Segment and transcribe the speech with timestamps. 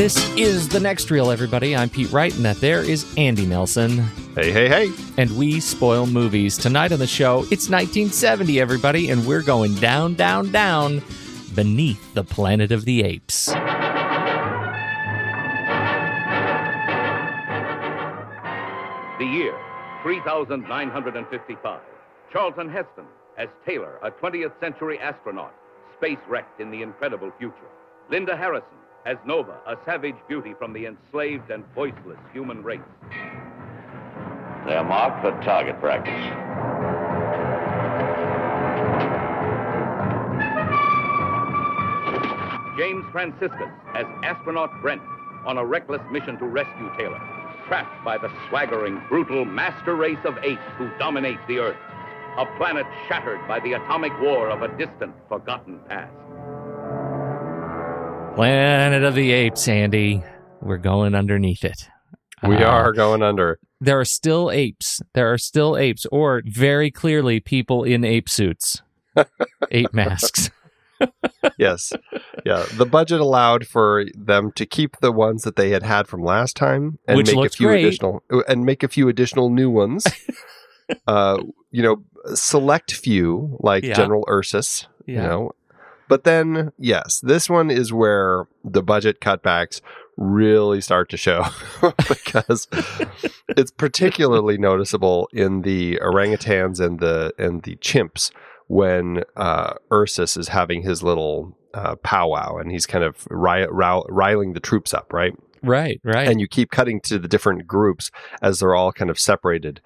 [0.00, 1.76] This is the next reel, everybody.
[1.76, 3.98] I'm Pete Wright, and that there is Andy Nelson.
[4.34, 4.90] Hey, hey, hey.
[5.18, 6.56] And we spoil movies.
[6.56, 11.02] Tonight on the show, it's 1970, everybody, and we're going down, down, down
[11.54, 13.48] beneath the planet of the apes.
[13.48, 13.58] The
[19.20, 19.54] year
[20.02, 21.80] 3955.
[22.32, 23.04] Charlton Heston
[23.36, 25.54] as Taylor, a 20th century astronaut,
[25.98, 27.68] space wrecked in the incredible future.
[28.10, 32.80] Linda Harrison as Nova, a savage beauty from the enslaved and voiceless human race.
[34.66, 36.12] They're marked for target practice.
[42.78, 45.02] James Franciscus as astronaut Brent
[45.46, 47.20] on a reckless mission to rescue Taylor,
[47.66, 51.76] trapped by the swaggering, brutal master race of apes who dominate the Earth,
[52.36, 56.19] a planet shattered by the atomic war of a distant, forgotten past.
[58.34, 60.22] Planet of the Apes, Andy.
[60.62, 61.88] We're going underneath it.
[62.46, 63.58] We uh, are going under.
[63.80, 65.02] There are still apes.
[65.14, 68.82] There are still apes, or very clearly people in ape suits,
[69.70, 70.50] ape masks.
[71.58, 71.92] yes.
[72.46, 72.64] Yeah.
[72.74, 76.56] The budget allowed for them to keep the ones that they had had from last
[76.56, 77.84] time and Which make a few great.
[77.84, 80.06] additional and make a few additional new ones.
[81.06, 82.02] uh, you know,
[82.34, 83.94] select few like Yeah.
[83.94, 85.14] General Ursus, Yeah.
[85.14, 85.50] you know.
[86.10, 89.80] But then, yes, this one is where the budget cutbacks
[90.16, 91.44] really start to show
[92.08, 92.66] because
[93.48, 98.32] it's particularly noticeable in the orangutans and the and the chimps
[98.66, 104.52] when uh, Ursus is having his little uh, powwow and he's kind of ri- riling
[104.54, 105.32] the troops up, right?
[105.62, 106.28] Right, right.
[106.28, 108.10] And you keep cutting to the different groups
[108.42, 109.80] as they're all kind of separated.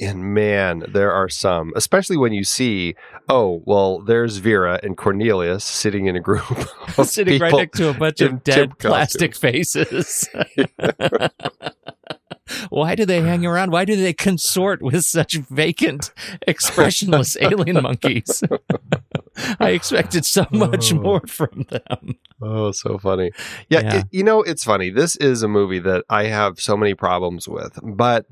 [0.00, 2.94] And man, there are some, especially when you see,
[3.28, 6.44] oh, well, there's Vera and Cornelius sitting in a group,
[7.04, 10.28] Sitting right next to a bunch of dead plastic faces.
[12.70, 13.72] Why do they hang around?
[13.72, 16.12] Why do they consort with such vacant,
[16.46, 18.42] expressionless alien monkeys?
[19.60, 20.96] I expected so much Oh.
[20.96, 22.14] more from them.
[22.40, 23.32] Oh, so funny.
[23.68, 23.96] Yeah, Yeah.
[23.98, 24.88] it- you know, it's funny.
[24.90, 28.24] This is a movie that I have so many problems with, but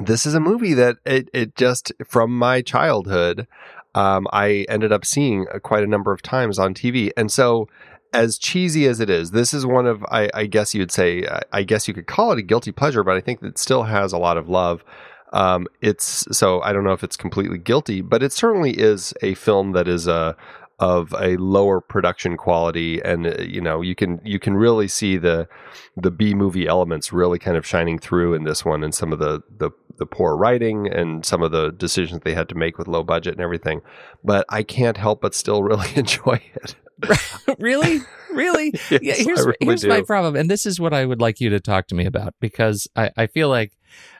[0.00, 3.46] this is a movie that it, it just, from my childhood,
[3.94, 7.10] um, I ended up seeing uh, quite a number of times on TV.
[7.16, 7.68] And so,
[8.14, 11.42] as cheesy as it is, this is one of, I, I guess you'd say, I-
[11.52, 14.12] I guess you could call it a guilty pleasure, but I think it still has
[14.12, 14.84] a lot of love.
[15.32, 19.32] Um, it's so I don't know if it's completely guilty, but it certainly is a
[19.34, 20.36] film that is a
[20.82, 25.16] of a lower production quality and uh, you know you can you can really see
[25.16, 25.48] the
[25.96, 29.20] the B movie elements really kind of shining through in this one and some of
[29.20, 32.88] the the the poor writing and some of the decisions they had to make with
[32.88, 33.80] low budget and everything.
[34.24, 36.74] But I can't help but still really enjoy it.
[37.58, 38.00] Really?
[38.32, 38.72] Really?
[38.90, 41.50] Yes, yeah here's really here's my problem and this is what i would like you
[41.50, 43.72] to talk to me about because i, I feel like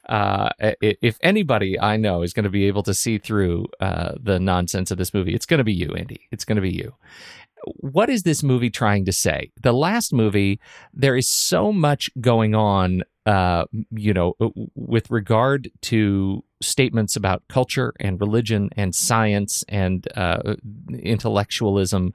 [0.08, 4.38] uh, if anybody i know is going to be able to see through uh, the
[4.38, 6.20] nonsense of this movie it's going to be you andy.
[6.30, 6.94] It's going to be you
[7.64, 9.50] what is this movie trying to say?
[9.62, 10.60] The last movie
[10.92, 14.34] there is so much going on uh, you know
[14.74, 20.54] with regard to statements about culture and religion and science and uh,
[20.98, 22.12] intellectualism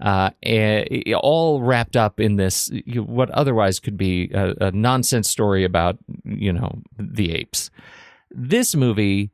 [0.00, 5.64] uh, eh, all wrapped up in this what otherwise could be a, a nonsense story
[5.64, 7.70] about you know the apes.
[8.30, 9.30] This movie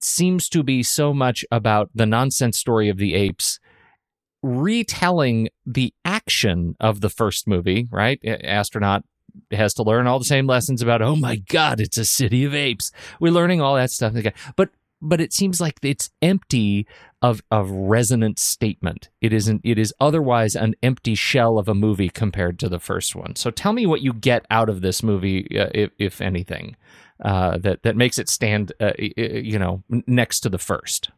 [0.00, 3.58] seems to be so much about the nonsense story of the apes
[4.48, 8.20] retelling the action of the first movie right?
[8.24, 9.04] Astronaut
[9.50, 12.54] has to learn all the same lessons about oh my god it's a city of
[12.54, 12.90] apes.
[13.20, 14.14] We're learning all that stuff
[14.56, 16.86] but but it seems like it's empty
[17.22, 19.10] of of resonant statement.
[19.20, 23.14] It isn't it is otherwise an empty shell of a movie compared to the first
[23.14, 23.36] one.
[23.36, 26.76] So tell me what you get out of this movie uh, if, if anything
[27.24, 31.10] uh, that that makes it stand uh, you know next to the first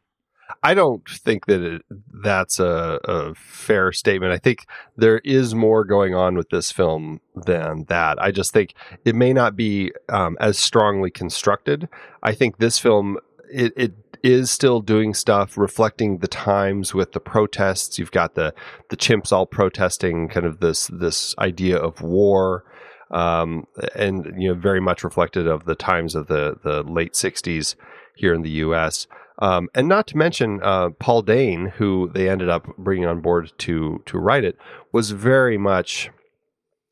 [0.63, 1.83] I don't think that it,
[2.23, 4.33] that's a, a fair statement.
[4.33, 4.67] I think
[4.97, 8.21] there is more going on with this film than that.
[8.21, 8.75] I just think
[9.05, 11.89] it may not be um, as strongly constructed.
[12.23, 13.19] I think this film
[13.53, 13.93] it, it
[14.23, 17.99] is still doing stuff reflecting the times with the protests.
[17.99, 18.55] You've got the
[18.89, 22.65] the chimps all protesting kind of this this idea of war.
[23.11, 27.75] Um, and you know, very much reflected of the times of the the late '60s
[28.15, 29.07] here in the U.S.
[29.41, 33.53] Um, and not to mention uh, Paul Dehn, who they ended up bringing on board
[33.59, 34.59] to to write it,
[34.93, 36.11] was very much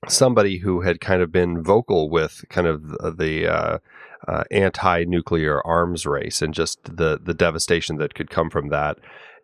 [0.07, 3.79] somebody who had kind of been vocal with kind of the, uh,
[4.27, 8.99] uh, anti-nuclear arms race and just the the devastation that could come from that.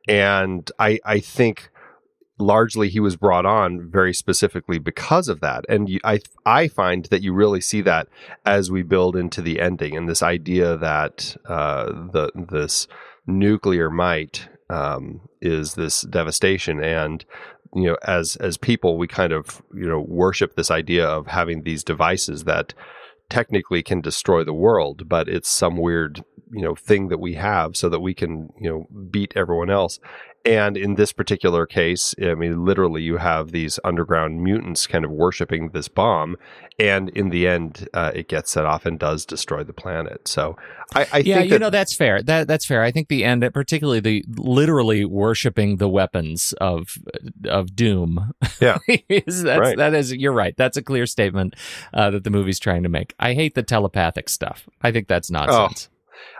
[0.08, 1.70] And I I think
[2.38, 5.64] largely he was brought on very specifically because of that.
[5.68, 8.08] And you, i i find that you really see that
[8.44, 12.88] as we build into the ending and this idea that uh, the this
[13.26, 16.82] nuclear might um, is this devastation.
[16.82, 17.24] And
[17.74, 21.62] you know as as people we kind of you know worship this idea of having
[21.62, 22.72] these devices that
[23.28, 27.76] technically can destroy the world but it's some weird you know thing that we have
[27.76, 29.98] so that we can you know beat everyone else
[30.46, 35.10] and in this particular case, I mean, literally, you have these underground mutants kind of
[35.10, 36.36] worshiping this bomb,
[36.78, 40.28] and in the end, uh, it gets set off and does destroy the planet.
[40.28, 40.58] So,
[40.94, 42.22] I, I yeah, think you that, know that's fair.
[42.22, 42.82] That that's fair.
[42.82, 46.98] I think the end, particularly the literally worshiping the weapons of
[47.46, 48.34] of doom.
[48.60, 48.76] Yeah.
[49.08, 49.78] is that's Right.
[49.78, 50.54] that is you're right.
[50.58, 51.54] That's a clear statement
[51.94, 53.14] uh, that the movie's trying to make.
[53.18, 54.68] I hate the telepathic stuff.
[54.82, 55.88] I think that's nonsense.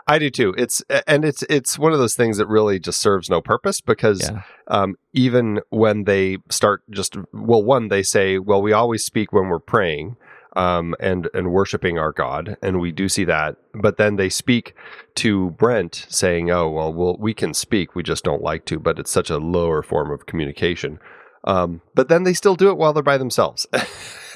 [0.07, 0.53] I do too.
[0.57, 4.21] It's and it's it's one of those things that really just serves no purpose because
[4.29, 4.41] Yeah.
[4.67, 9.47] um, even when they start just well, one they say, well, we always speak when
[9.49, 10.17] we're praying.
[10.57, 13.57] Um, and and worshiping our God, and we do see that.
[13.73, 14.73] But then they speak
[15.15, 18.97] to Brent, saying, "Oh, well, well, we can speak, we just don't like to." But
[18.97, 20.97] it's such a lower form of communication.
[21.43, 23.67] Um, but then they still do it while they're by themselves.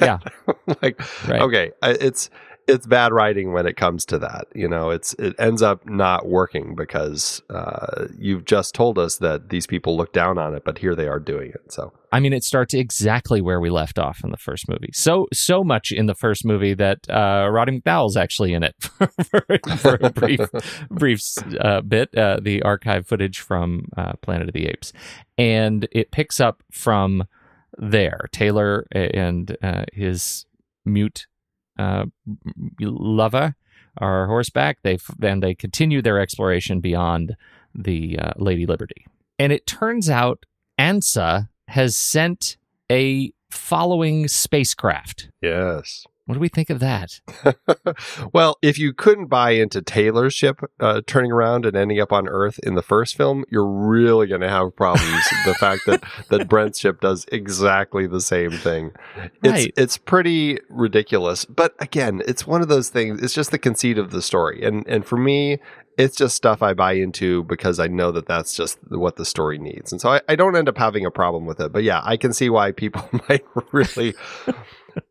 [0.01, 0.19] Yeah.
[0.81, 1.41] like Right.
[1.41, 2.29] okay, it's
[2.69, 4.47] it's bad writing when it comes to that.
[4.53, 9.49] You know, it's it ends up not working because uh, you've just told us that
[9.49, 11.71] these people look down on it, but here they are doing it.
[11.71, 14.91] So I mean, it starts exactly where we left off in the first movie.
[14.93, 19.43] So so much in the first movie that uh, Roddy McDowall's actually in it for,
[19.77, 20.39] for a brief
[20.91, 21.21] brief
[21.59, 22.15] uh, bit.
[22.15, 24.93] Uh, the archive footage from uh, Planet of the Apes,
[25.37, 27.25] and it picks up from
[27.77, 28.27] there.
[28.31, 30.45] Taylor and uh, his
[30.85, 31.27] mute
[31.79, 32.05] uh,
[32.79, 33.55] lover
[33.97, 34.79] are horseback.
[34.83, 37.35] They then they continue their exploration beyond
[37.73, 39.05] the uh, Lady Liberty,
[39.39, 40.45] and it turns out
[40.79, 42.57] ANSA has sent
[42.91, 45.29] a following spacecraft.
[45.41, 46.05] yes.
[46.29, 47.21] What do we think of that?
[48.33, 52.27] well, if you couldn't buy into Taylor's ship uh, turning around and ending up on
[52.29, 55.23] Earth in the first film, you're really going to have problems.
[55.45, 58.91] the fact that that Brent's ship does exactly the same thing,
[59.41, 59.73] it's Right.
[59.75, 61.45] it's pretty ridiculous.
[61.45, 63.23] But again, it's one of those things.
[63.23, 65.57] It's just the conceit of the story, and and for me,
[65.97, 69.57] it's just stuff I buy into because I know that that's just what the story
[69.57, 71.71] needs, and so I, I don't end up having a problem with it.
[71.71, 74.13] But yeah, I can see why people might really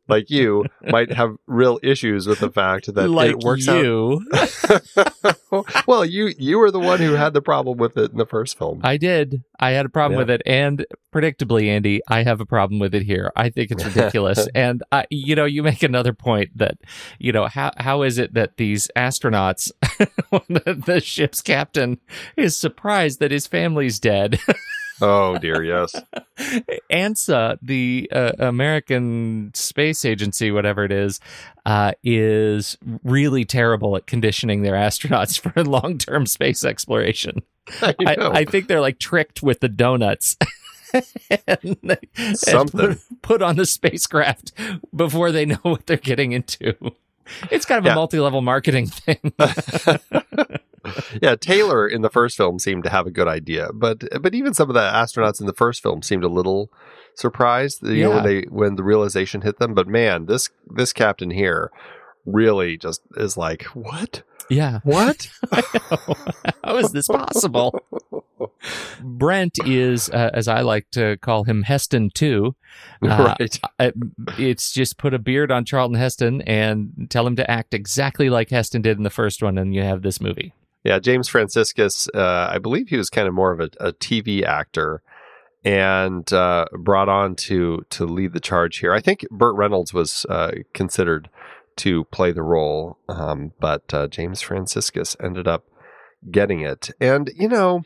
[0.09, 4.23] like you might have real issues with the fact that like it works you.
[4.35, 5.77] out.
[5.87, 8.59] well, you you were the one who had the problem with it in the first
[8.59, 8.81] film.
[8.85, 9.43] I did.
[9.61, 10.19] I had a problem Yeah.
[10.25, 13.33] with it, and predictably, Andy, I have a problem with it here.
[13.37, 16.79] I think it's ridiculous, and I, you know, you make another point that,
[17.19, 19.73] you know, how how is it that these astronauts,
[20.49, 21.99] the, the ship's captain,
[22.37, 24.39] is surprised that his family's dead?
[25.01, 25.95] Oh dear, yes.
[26.91, 31.21] ANSA, the uh, American Space Agency, whatever it is,
[31.67, 37.43] uh, is really terrible at conditioning their astronauts for long term space exploration.
[37.83, 38.17] I I.
[38.41, 40.37] I think they're like tricked with the donuts.
[41.47, 41.99] and they-
[42.51, 44.53] and put, put on the spacecraft
[44.97, 46.75] before they know what they're getting into.
[47.51, 47.93] It's kind of Yeah.
[47.93, 49.33] a multi level marketing thing.
[51.23, 54.55] yeah, Taylor in the first film seemed to have a good idea, but but even
[54.55, 56.71] some of the astronauts in the first film seemed a little
[57.15, 59.75] surprised, you know, when they when the realization hit them.
[59.75, 61.71] But man, this this captain here
[62.25, 64.23] really just is like, what?
[64.51, 64.81] yeah.
[64.83, 65.29] What?
[66.65, 67.79] How is this possible?
[69.03, 72.55] Brent is, uh, as I like to call him, Heston too.
[73.03, 73.61] Uh, right.
[73.79, 73.93] I-
[74.39, 78.51] it's just put a beard on Charlton Heston and tell him to act exactly like
[78.51, 80.53] Heston did in the first one, and you have this movie.
[80.85, 84.45] Yeah, James Franciscus, uh, I believe he was kind of more of a, a TV
[84.45, 85.03] actor
[85.65, 88.93] and uh, brought on to to lead the charge here.
[88.93, 91.29] I think Burt Reynolds was uh, considered
[91.77, 95.65] to play the role, um, but uh, James Franciscus ended up
[96.31, 96.91] getting it.
[97.01, 97.83] And you know,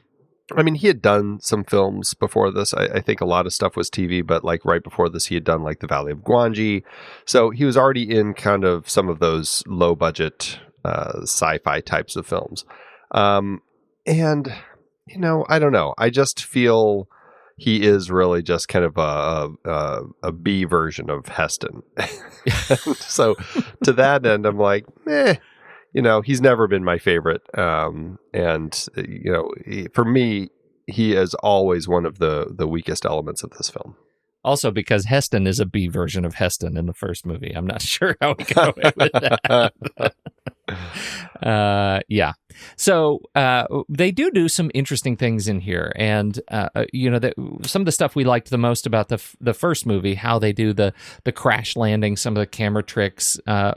[0.56, 2.75] I mean, he had done some films before this.
[2.75, 5.34] I, I think a lot of stuff was TV, but like right before this, he
[5.34, 6.82] had done like The Valley of Gwangi.
[7.25, 12.17] So he was already in kind of some of those low budget uh, sci-fi types
[12.17, 12.65] of films.
[13.12, 13.62] Um,
[14.07, 14.53] and
[15.07, 15.95] you know, I don't know.
[15.99, 17.09] I just feel
[17.57, 21.83] he is really just kind of a a, a B version of Heston.
[22.99, 23.35] so
[23.85, 25.37] to that end, I'm like, eh.
[25.95, 27.43] You know, he's never been my favorite.
[27.59, 30.49] Um, and you know, he- for me,
[30.87, 33.97] he is always one of the the weakest elements of this film.
[34.45, 37.53] Also, because Heston is a B version of Heston in the first movie.
[37.55, 40.15] I'm not sure how we got away with that.
[41.43, 42.33] uh, yeah.
[42.76, 47.19] So uh, they do do some interesting things in here, and uh, uh, you know,
[47.19, 50.14] that some of the stuff we liked the most about the f- the first movie,
[50.14, 50.93] how they do the
[51.25, 53.41] the crash landing, some of the camera tricks.
[53.47, 53.75] Uh,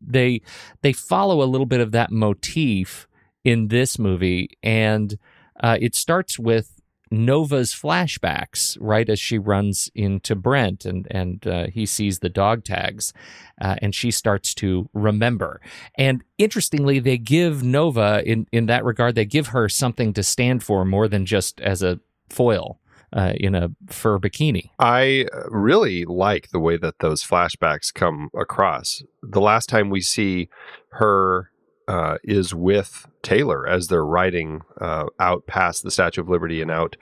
[0.00, 0.42] they
[0.82, 3.08] they follow a little bit of that motif
[3.44, 5.18] in this movie, and
[5.60, 6.73] uh, it starts with
[7.14, 12.64] Nova's flashbacks right as she runs into Brent and and uh, he sees the dog
[12.64, 13.12] tags
[13.60, 15.60] uh, and she starts to remember.
[15.96, 20.62] And interestingly, they give Nova in in that regard they give her something to stand
[20.62, 22.80] for more than just as a foil
[23.14, 24.70] uh, in a fur bikini.
[24.78, 29.02] I really like the way that those flashbacks come across.
[29.22, 30.48] The last time we see
[30.92, 31.50] her
[31.88, 36.70] uh, is with Taylor as they're riding uh, out past the Statue of Liberty and
[36.70, 36.96] out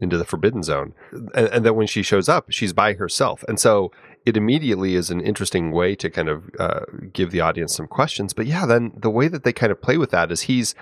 [0.00, 0.94] into the Forbidden Zone.
[1.34, 3.44] And, and then when she shows up, she's by herself.
[3.48, 3.92] And so
[4.26, 6.80] it immediately is an interesting way to kind of uh,
[7.12, 8.32] give the audience some questions.
[8.32, 10.74] But yeah, then the way that they kind of play with that is he's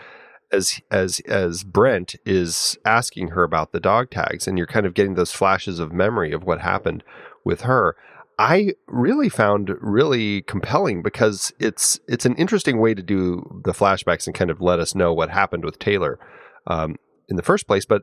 [0.53, 4.95] as as as Brent is asking her about the dog tags, and you're kind of
[4.95, 7.03] getting those flashes of memory of what happened
[7.45, 7.97] with her.
[8.43, 14.27] I really found really compelling because it's it's an interesting way to do the flashbacks
[14.27, 16.19] and kind of let us know what happened with Taylor
[16.67, 16.97] um,
[17.29, 18.03] in the first place, but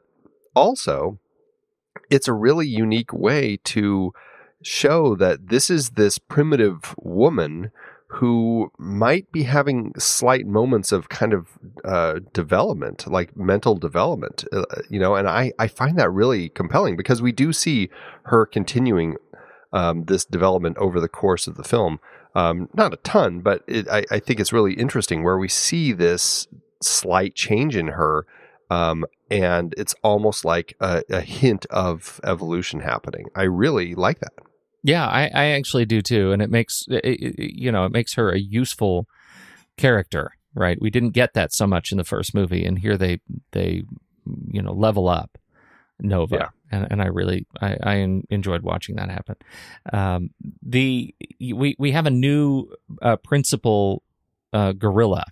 [0.56, 1.20] also
[2.10, 4.14] it's a really unique way to
[4.64, 7.72] show that this is this primitive woman
[8.08, 14.64] who might be having slight moments of kind of uh, development, like mental development, uh,
[14.90, 17.90] you know, and I, I find that really compelling because we do see
[18.24, 19.18] her continuing
[19.74, 22.00] um, this development over the course of the film.
[22.36, 25.92] Um, not a ton, but it, I, I think it's really interesting where we see
[25.94, 26.48] this
[26.82, 28.26] slight change in her.
[28.72, 33.26] Um, and it's almost like a, a hint of evolution happening.
[33.36, 34.34] I really like that.
[34.84, 38.14] Yeah, I, I actually do too, and it makes it, it- you know it makes
[38.14, 39.08] her a useful
[39.78, 40.78] character, right?
[40.82, 43.20] We didn't get that so much in the first movie, and here they
[43.52, 43.84] they
[44.52, 45.38] you know level up
[46.00, 46.48] Nova, Yeah.
[46.72, 47.96] And and I really I, I
[48.30, 49.36] enjoyed watching that happen.
[49.94, 50.30] Um,
[50.62, 52.68] the we we have a new
[53.02, 54.04] uh, principal
[54.54, 55.26] uh, gorilla.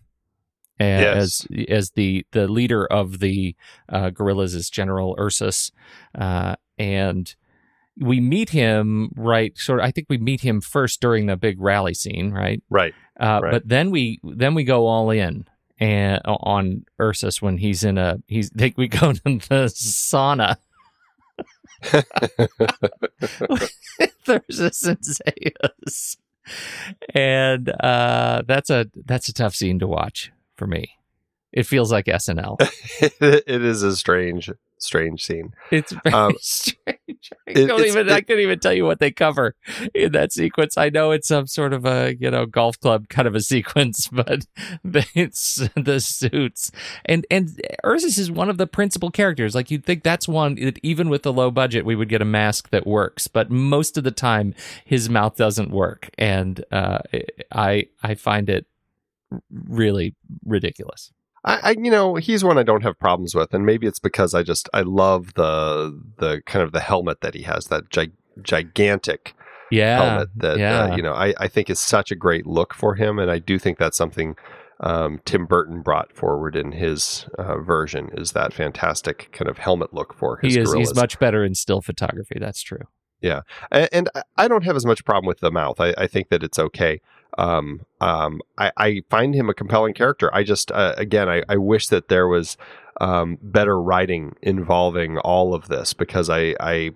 [0.79, 1.17] a- Yes.
[1.17, 3.55] As as the the leader of the
[3.89, 5.71] uh, gorillas is General Ursus,
[6.15, 7.35] uh, and
[7.99, 11.59] we meet him right sort of i think we meet him first during the big
[11.59, 12.93] rally scene right Right.
[13.19, 13.51] uh, Right.
[13.53, 15.47] but then we then we go all in
[15.79, 20.57] and on ursus when he's in a he's think we go to the sauna
[24.29, 26.17] Ursus and Zaius.
[27.13, 30.96] And uh, that's a that's a tough scene to watch for me.
[31.53, 32.57] It feels like SNL.
[33.01, 35.53] it is a strange, strange scene.
[35.71, 36.77] It's very Um, strange.
[37.47, 38.09] I it- don't even.
[38.09, 39.55] I couldn't even tell you what they cover
[39.95, 40.77] in that sequence.
[40.77, 44.07] I know it's some sort of a you know golf club kind of a sequence,
[44.11, 44.45] but
[44.83, 46.71] it's the suits
[47.05, 49.55] and and Ursus is one of the principal characters.
[49.55, 52.25] Like you'd think that's one that even with the low budget we would get a
[52.25, 54.53] mask that works, but most of the time
[54.85, 56.99] his mouth doesn't work, and uh,
[57.51, 58.65] I I find it
[59.49, 60.13] really
[60.45, 61.11] ridiculous.
[61.47, 64.33] I, I, you know, he's one I don't have problems with, and maybe it's because
[64.33, 68.11] I just I love the the kind of the helmet that he has, that gi-
[68.41, 69.33] gigantic
[69.71, 70.79] Yeah, helmet that yeah.
[70.83, 73.39] uh, you know I, I think is such a great look for him, and I
[73.39, 74.35] do think that's something
[74.79, 79.93] um, Tim Burton brought forward in his uh, version is that fantastic kind of helmet
[79.93, 80.69] look for his he is.
[80.69, 80.89] gorillas.
[80.89, 82.37] He's much better in still photography.
[82.39, 82.81] That's true.
[83.21, 85.79] Yeah, and I- I don't have as much problem with the mouth.
[85.79, 87.01] I, I think that it's okay.
[87.37, 90.33] Um, um, I, I find him a compelling character.
[90.33, 92.57] I just, uh, again, I, I wish that there was
[92.99, 96.91] um, better writing involving all of this because I, I,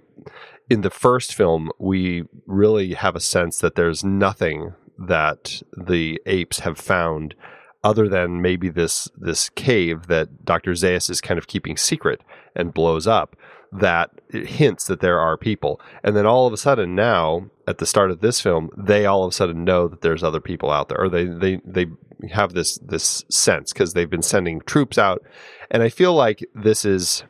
[0.70, 6.60] in the first film, we really have a sense that there's nothing that the apes
[6.60, 7.36] have found
[7.84, 10.72] other than maybe this this cave that Dr.
[10.74, 12.22] Zaius is kind of keeping secret
[12.56, 13.36] and blows up
[13.72, 15.80] that hints that there are people.
[16.04, 19.24] And then all of a sudden now at the start of this film, they all
[19.24, 21.88] of a sudden know that there's other people out there or they they they
[22.32, 25.24] have this this sense because they've been sending troops out.
[25.70, 27.24] And I feel like this is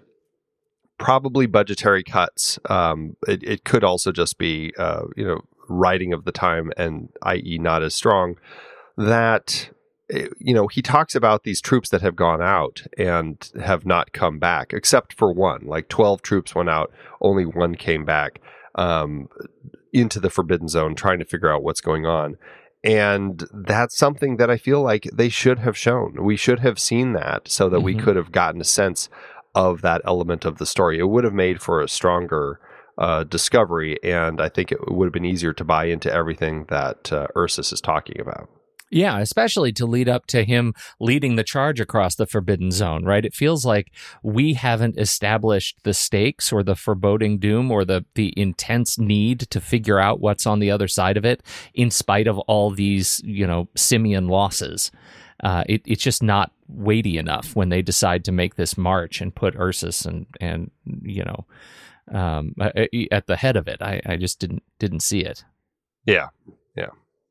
[0.97, 2.59] probably budgetary cuts.
[2.69, 7.09] Um, it, it could also just be, uh, you know, writing of the time and
[7.23, 7.57] i.e.
[7.59, 8.35] not as strong
[8.97, 9.69] that
[10.39, 14.39] you know he talks about these troops that have gone out and have not come
[14.39, 16.91] back except for one like 12 troops went out
[17.21, 18.41] only one came back
[18.75, 19.27] um,
[19.93, 22.37] into the forbidden zone trying to figure out what's going on.
[22.83, 26.17] And that's something that i feel like they should have shown.
[26.23, 28.03] We should have seen that so that we Mhm.
[28.03, 29.09] could have gotten a sense
[29.53, 30.97] of that element of the story.
[30.97, 32.59] It would have made for a stronger
[32.97, 37.11] uh, discovery and i think it would have been easier to buy into everything that
[37.11, 38.49] uh, ursus is talking about
[38.93, 43.23] Yeah, especially to lead up to him leading the charge across the Forbidden Zone, right?
[43.23, 48.33] It feels like we haven't established the stakes or the foreboding doom or the the
[48.35, 51.41] intense need to figure out what's on the other side of it,
[51.73, 54.91] in spite of all these, you know, simian losses.
[55.41, 59.33] Uh, it, it's just not weighty enough when they decide to make this march and
[59.33, 60.69] put Ursus and and
[61.01, 61.45] you know
[62.13, 63.81] um, at the head of it.
[63.81, 65.45] I, I just didn't didn't see it.
[66.05, 66.27] yeah
[66.75, 66.89] yeah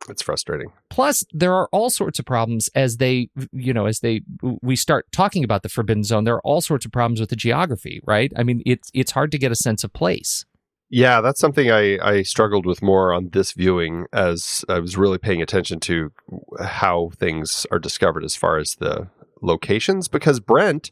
[0.09, 0.73] it's frustrating.
[0.89, 4.23] Plus there are all sorts of problems as they you know as they
[4.63, 6.25] we start talking about the forbidden zone.
[6.25, 8.33] There are all sorts of problems with the geography right?
[8.37, 10.45] I mean it's it's hard to get a sense of place.
[10.93, 15.19] Yeah, that's something I, I struggled with more on this viewing as I was really
[15.19, 16.11] paying attention to
[16.59, 19.09] how things are discovered as far as the
[19.41, 20.09] locations.
[20.09, 20.91] Because Brent,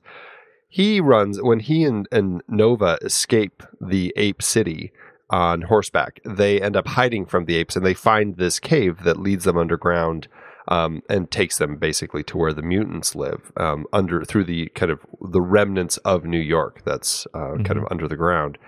[0.68, 4.92] he runs, when he and, and Nova escape the ape city
[5.30, 9.18] on horseback, they end up hiding from the apes and they find this cave that
[9.18, 10.28] leads them underground.
[10.70, 14.92] Um, and takes them basically to where the mutants live, um, under through the kind
[14.92, 18.58] of the remnants of New York that's uh, kind of under the ground.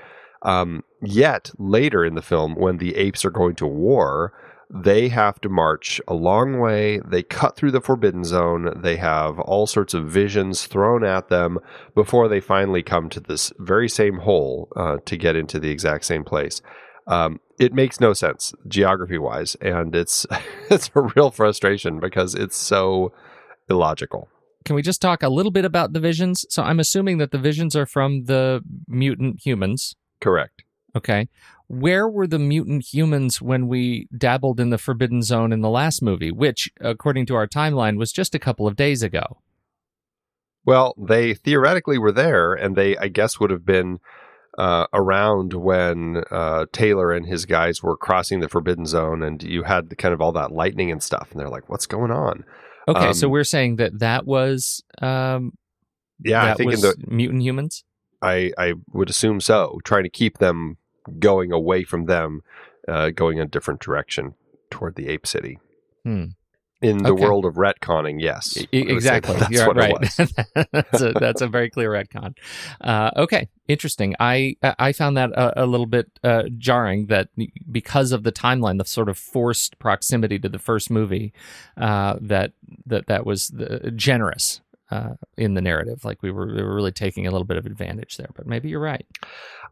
[0.41, 4.33] Um, yet later in the film, when the apes are going to war,
[4.73, 7.01] they have to march a long way.
[7.05, 8.73] They cut through the Forbidden Zone.
[8.77, 11.59] They have all sorts of visions thrown at them
[11.95, 16.05] before they finally come to this very same hole uh, to get into the exact
[16.05, 16.63] same place.
[17.07, 20.27] Um, it makes no sense geography wise, and it's
[20.71, 23.13] it's a real frustration because it's so
[23.69, 24.29] illogical.
[24.65, 27.39] can we just talk a little bit about the visions so i'm assuming that the
[27.39, 30.65] visions are from the mutant humans Correct.
[30.97, 31.29] okay
[31.71, 36.03] where were the mutant humans when we dabbled in the forbidden zone in the last
[36.03, 39.39] movie which according to our timeline was just a couple of days ago
[40.67, 43.99] Well, they theoretically were there, and they, I guess, would have been
[44.59, 49.63] uh, around when uh, Taylor and his guys were crossing the Forbidden Zone, and you
[49.63, 52.45] had the, kind of all that lightning and stuff, and they're like, "What's going on?"
[52.89, 55.53] okay so Um, we're saying that that was um
[56.23, 57.85] Yeah, that I think was in the mutant humans
[58.23, 60.77] I I would assume so, trying to keep them
[61.19, 62.43] going away from them,
[62.89, 64.35] uh, going a different direction
[64.71, 65.59] toward the Ape City.
[66.05, 66.25] Hmm.
[66.83, 67.23] In the Okay.
[67.23, 69.37] world of retconning, yes, I would say exactly.
[69.39, 69.91] That's You're what right.
[70.01, 70.67] it was.
[70.73, 72.35] that's a that's a very clear retcon.
[72.81, 74.15] Uh, okay, interesting.
[74.19, 77.29] I I found that a, a little bit uh, jarring that
[77.71, 81.35] because of the timeline, the sort of forced proximity to the first movie,
[81.77, 82.53] uh, that
[82.87, 84.63] that that was the, generous.
[84.91, 86.05] Uh, in the narrative.
[86.05, 88.31] Like we were, we were really taking a little bit of advantage there.
[88.35, 89.07] But maybe you're right.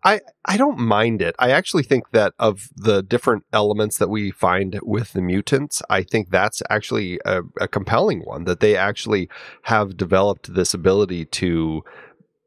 [0.05, 1.35] I, I don't mind it.
[1.39, 6.03] I actually think that of the different elements that we find with the mutants, I
[6.05, 9.29] think that's actually a, a compelling one that they actually
[9.63, 11.83] have developed this ability to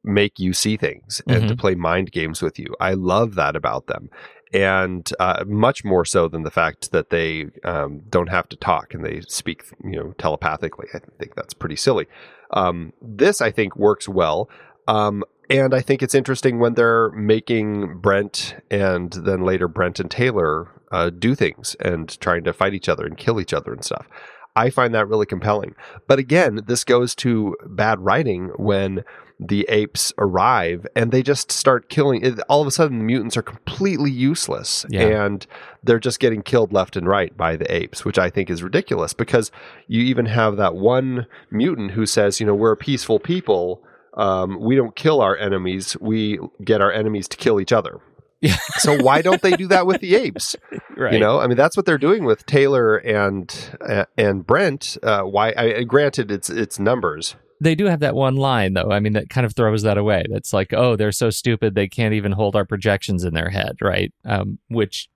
[0.04, 1.60] make you see things and to Mhm.
[1.60, 2.74] play mind games with you.
[2.80, 4.10] I love that about them.
[4.54, 8.94] And uh, much more so than the fact that they um, don't have to talk
[8.94, 10.88] and they speak, you know, telepathically.
[10.94, 12.08] I think that's pretty silly.
[12.52, 14.50] Um, this, I think, works well.
[14.88, 20.10] Um, and I think it's interesting when they're making Brent and then later Brent and
[20.10, 23.84] Taylor uh, do things and trying to fight each other and kill each other and
[23.84, 24.08] stuff.
[24.56, 25.76] I find that really compelling.
[26.08, 29.04] But again, this goes to bad writing when
[29.44, 32.24] the apes arrive and they just start killing.
[32.24, 35.26] it- All of a sudden, the mutants are completely useless Yeah.
[35.26, 35.48] and
[35.84, 39.14] they're just getting killed left and right by the apes, which I think is ridiculous
[39.14, 39.52] because
[39.88, 43.82] you even have that one mutant who says, you know, we're a peaceful people.
[44.14, 45.98] Um, we don't kill our enemies.
[46.00, 48.00] We get our enemies to kill each other.
[48.42, 48.58] Yeah.
[48.80, 50.56] so why don't they do that with the apes?
[50.98, 51.14] Right.
[51.14, 53.52] You know, I mean, that's what they're doing with Taylor and
[53.82, 54.98] uh, and Brent.
[55.02, 55.52] Uh, why?
[55.58, 57.36] I, granted, it's it's numbers.
[57.62, 58.92] They do have that one line though.
[58.92, 60.26] I mean, that kind of throws that away.
[60.30, 63.78] That's like, oh, they're so stupid they can't even hold our projections in their head,
[63.82, 64.12] right?
[64.26, 65.10] Um, which,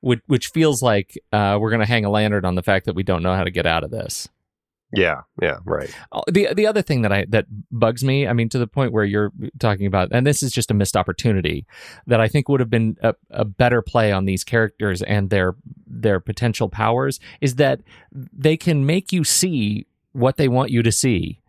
[0.00, 2.94] which, which feels like uh, we're going to hang a lantern on the fact that
[2.94, 4.28] we don't know how to get out of this.
[4.92, 5.92] Yeah, yeah, right.
[6.12, 8.92] Oh, The the other thing that I that bugs me, I mean, to the point
[8.92, 11.66] where you're talking about, and this is just a missed opportunity
[12.06, 15.56] that I think would have been a, a better play on these characters and their
[15.88, 17.80] their potential powers, is that
[18.12, 21.40] they can make you see what they want you to see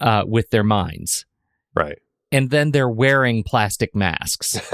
[0.00, 1.24] uh, with their minds,
[1.74, 1.98] Right.
[2.32, 4.58] and then they're wearing plastic masks.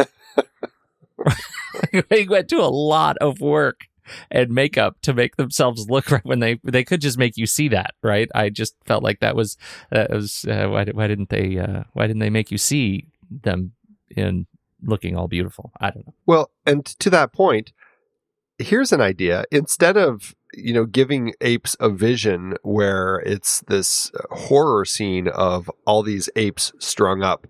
[2.08, 3.86] they went to a lot of work
[4.30, 7.66] and makeup to make themselves look right when they they could just make you see
[7.68, 9.56] that right i just felt like that was
[9.90, 13.72] that was uh, why, why didn't they uh, why didn't they make you see them
[14.16, 14.46] in
[14.82, 17.72] looking all beautiful i don't know Well, and to that point,
[18.58, 19.44] here's an idea.
[19.50, 26.02] Instead of you know giving apes a vision where it's this horror scene of all
[26.02, 27.46] these apes strung up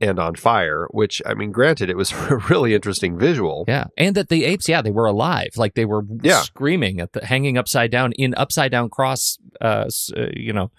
[0.00, 3.64] and on fire, which I mean, granted, it was a really interesting visual.
[3.68, 6.40] yeah and that the apes yeah they were alive like they were Yeah.
[6.42, 10.70] screaming at the hanging upside down in upside down cross uh, uh you know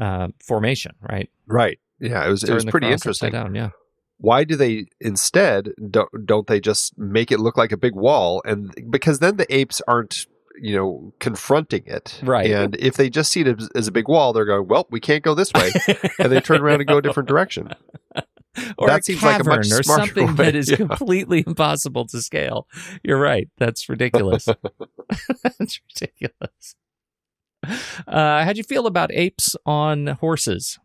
[0.00, 1.78] uh formation right Right.
[2.00, 3.30] Yeah, it was it was pretty interesting.
[3.30, 3.70] down yeah
[4.18, 8.40] why do they instead don't don't they just make it look like a big wall
[8.46, 10.26] and because then the apes aren't
[10.60, 12.50] you know confronting it Right.
[12.50, 15.00] and if they just see it as, as a big wall they're going well we
[15.00, 15.70] can't go this way
[16.18, 17.68] and they turn around and go a different direction
[18.78, 20.76] or That a seems like a much or something way, that is yeah.
[20.76, 22.68] completely impossible to scale.
[23.02, 23.48] You're right.
[23.56, 24.44] That's ridiculous.
[25.42, 26.74] That's ridiculous.
[28.06, 30.78] Uh, how'd you feel about apes on horses?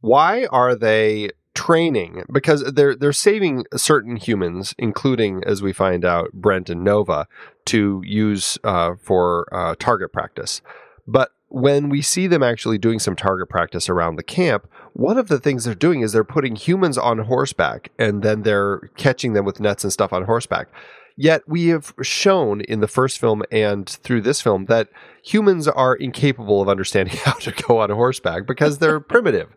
[0.00, 6.32] why are they training because they're they're saving certain humans including as we find out
[6.32, 7.26] Brent and Nova
[7.66, 10.60] to use uh, for uh, target practice.
[11.06, 15.28] But when we see them actually doing some target practice around the camp one of
[15.28, 19.44] the things they're doing is they're putting humans on horseback and then they're catching them
[19.44, 20.68] with nets and stuff on horseback
[21.16, 24.88] yet we have shown in the first film and through this film that
[25.22, 29.48] humans are incapable of understanding how to go on horseback because they're primitive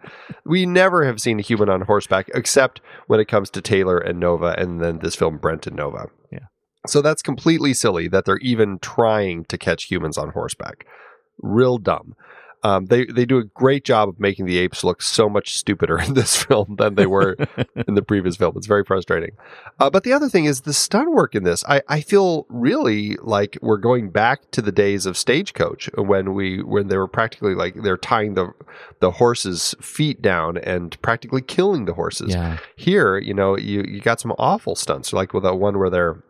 [0.48, 4.20] we never have seen a human on horseback except when it comes to Taylor and
[4.20, 6.08] Nova, and then this film Brent and Nova.
[6.32, 6.46] Yeah.
[6.88, 10.86] So that's completely silly that they're even trying to catch humans on horseback.
[11.40, 12.16] Real dumb.
[12.64, 16.00] Um, they they do a great job of making the apes look so much stupider
[16.00, 17.36] in this film than they were
[17.88, 18.54] in the previous film.
[18.58, 19.32] It's very frustrating.
[19.80, 21.64] Uh, but the other thing is the stunt work in this.
[21.66, 26.64] I, I feel really like we're going back to the days of Stagecoach when we
[26.64, 28.52] when they were practically like they're tying the
[29.00, 32.34] the horses' feet down and practically killing the horses.
[32.34, 32.58] Yeah.
[32.76, 36.24] Here, you know, you you got some awful stunts, like with that one where they're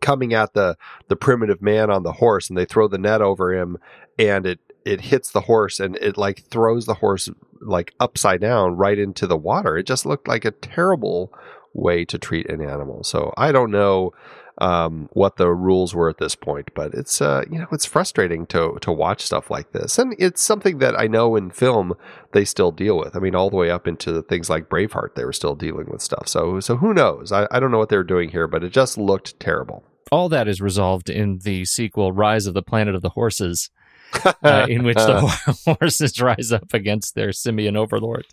[0.00, 0.76] coming at the
[1.08, 3.78] the primitive man on the horse and they throw the net over him
[4.18, 7.28] and it it hits the horse and it like throws the horse
[7.60, 9.76] like upside down right into the water.
[9.76, 11.32] It just looked like a terrible
[11.72, 13.02] way to treat an animal.
[13.04, 14.12] So I don't know
[14.58, 18.46] um, what the rules were at this point, but it's uh, you know it's frustrating
[18.46, 21.94] to to watch stuff like this, and it's something that I know in film
[22.32, 23.16] they still deal with.
[23.16, 26.02] I mean, all the way up into things like Braveheart, they were still dealing with
[26.02, 26.28] stuff.
[26.28, 27.32] So so who knows?
[27.32, 29.82] I, I don't know what they were doing here, but it just looked terrible.
[30.12, 33.70] All that is resolved in the sequel, Rise of the Planet of the Horses,
[34.42, 35.20] uh, in which the
[35.80, 38.26] horses rise up against their simian overlord.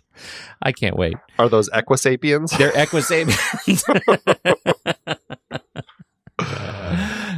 [0.62, 1.14] I can't wait.
[1.38, 2.56] Are those Equisapiens?
[2.56, 3.82] They're equisapiens.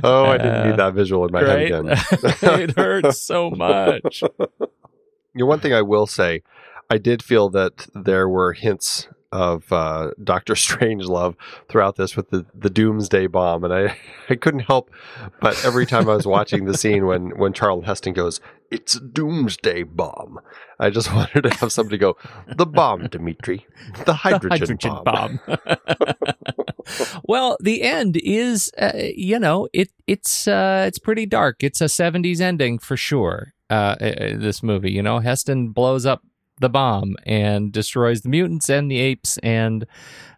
[0.02, 1.88] oh, I didn't need that visual in my head again.
[2.60, 4.22] it hurts so much.
[4.22, 6.42] You know, one thing I will say,
[6.90, 11.34] I did feel that there were hints of uh, Doctor Strangelove
[11.68, 13.96] throughout this with the, the Doomsday bomb, and I,
[14.30, 14.90] I couldn't help
[15.40, 19.00] but every time I was watching the scene when when Charlton Heston goes, "It's a
[19.00, 20.40] Doomsday bomb,"
[20.78, 22.16] I just wanted to have somebody go,
[22.56, 23.66] "The bomb, Dimitri,
[24.06, 25.40] the hydrogen, hydrogen bomb."
[27.24, 31.62] well, the end is, uh, you know, it it's uh, it's pretty dark.
[31.62, 33.54] It's a '70s ending for sure.
[33.70, 36.22] Uh, uh, this movie, you know, Heston blows up
[36.60, 39.86] the bomb and destroys the mutants and the apes and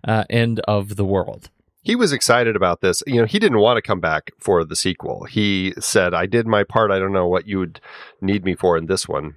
[0.07, 1.50] uh, end of the world.
[1.83, 3.02] He was excited about this.
[3.07, 5.24] You know, he didn't want to come back for the sequel.
[5.24, 6.90] He said, I did my part.
[6.90, 7.81] I don't know what you would
[8.20, 9.37] need me for in this one.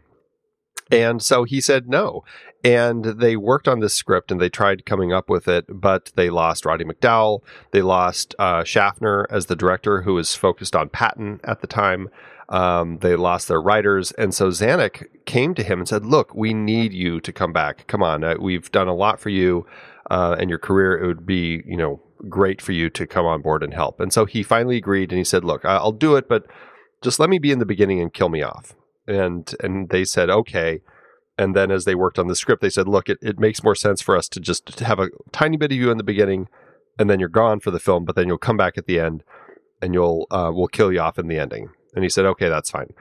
[0.91, 2.23] And so he said no.
[2.63, 6.29] And they worked on this script and they tried coming up with it, but they
[6.29, 7.41] lost Roddy McDowall.
[7.71, 12.09] They lost uh, Schaffner as the director, who was focused on Patton at the time.
[12.49, 14.11] Um, they lost their writers.
[14.13, 17.85] And so Zanuck came to him and said, Look, we need you to come back.
[17.87, 18.23] Come on.
[18.23, 19.67] Uh, we've done a lot for you
[20.09, 20.97] uh, and your career.
[20.97, 23.99] It would be, you know, great for you to come on board and help.
[23.99, 26.47] And so he finally agreed and he said, Look, I'll do it, but
[27.01, 28.75] just let me be in the beginning and kill me off.
[29.07, 30.81] And and they said, Okay.
[31.37, 33.75] And then as they worked on the script, they said, Look, it, it makes more
[33.75, 36.47] sense for us to just have a tiny bit of you in the beginning
[36.97, 39.23] and then you're gone for the film, but then you'll come back at the end
[39.81, 41.69] and you'll uh, we'll kill you off in the ending.
[41.95, 42.93] And he said, okay, that's fine.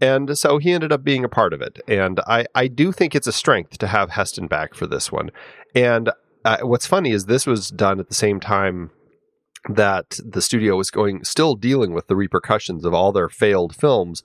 [0.00, 1.80] And so he ended up being a part of it.
[1.86, 5.30] And I, I do think it's a strength to have Heston back for this one.
[5.74, 6.10] And
[6.44, 8.90] uh, what's funny is this was done at the same time
[9.68, 14.22] that the studio was going still dealing with the repercussions of all their failed films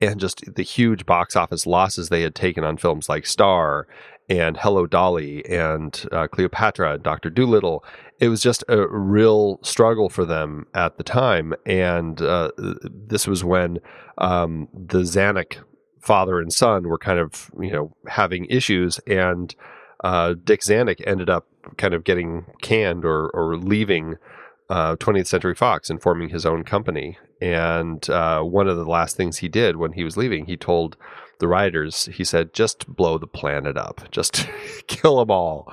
[0.00, 3.86] and just the huge box office losses they had taken on films like Star
[4.30, 7.84] and Hello Dolly and uh, Cleopatra Doctor Dolittle
[8.20, 11.54] it was just a real struggle for them at the time.
[11.66, 13.78] And uh, this was when
[14.18, 15.58] um, the Zanuck
[16.00, 18.98] father and son were kind of, you know, having issues.
[19.06, 19.54] And
[20.02, 21.46] uh, Dick Zanuck ended up
[21.76, 24.16] kind of getting canned or, or leaving
[24.68, 27.18] uh, 20th Century Fox and forming his own company.
[27.40, 30.96] And uh, one of the last things he did when he was leaving, he told
[31.38, 34.48] the writers, he said, just blow the planet up, just
[34.86, 35.72] kill them all.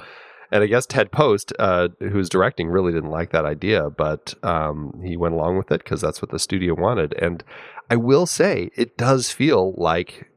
[0.52, 5.02] And I guess Ted Post, uh, who's directing, really didn't like that idea, but um,
[5.04, 7.14] he went along with it because that's what the studio wanted.
[7.14, 7.44] And
[7.90, 10.28] I will say, it does feel like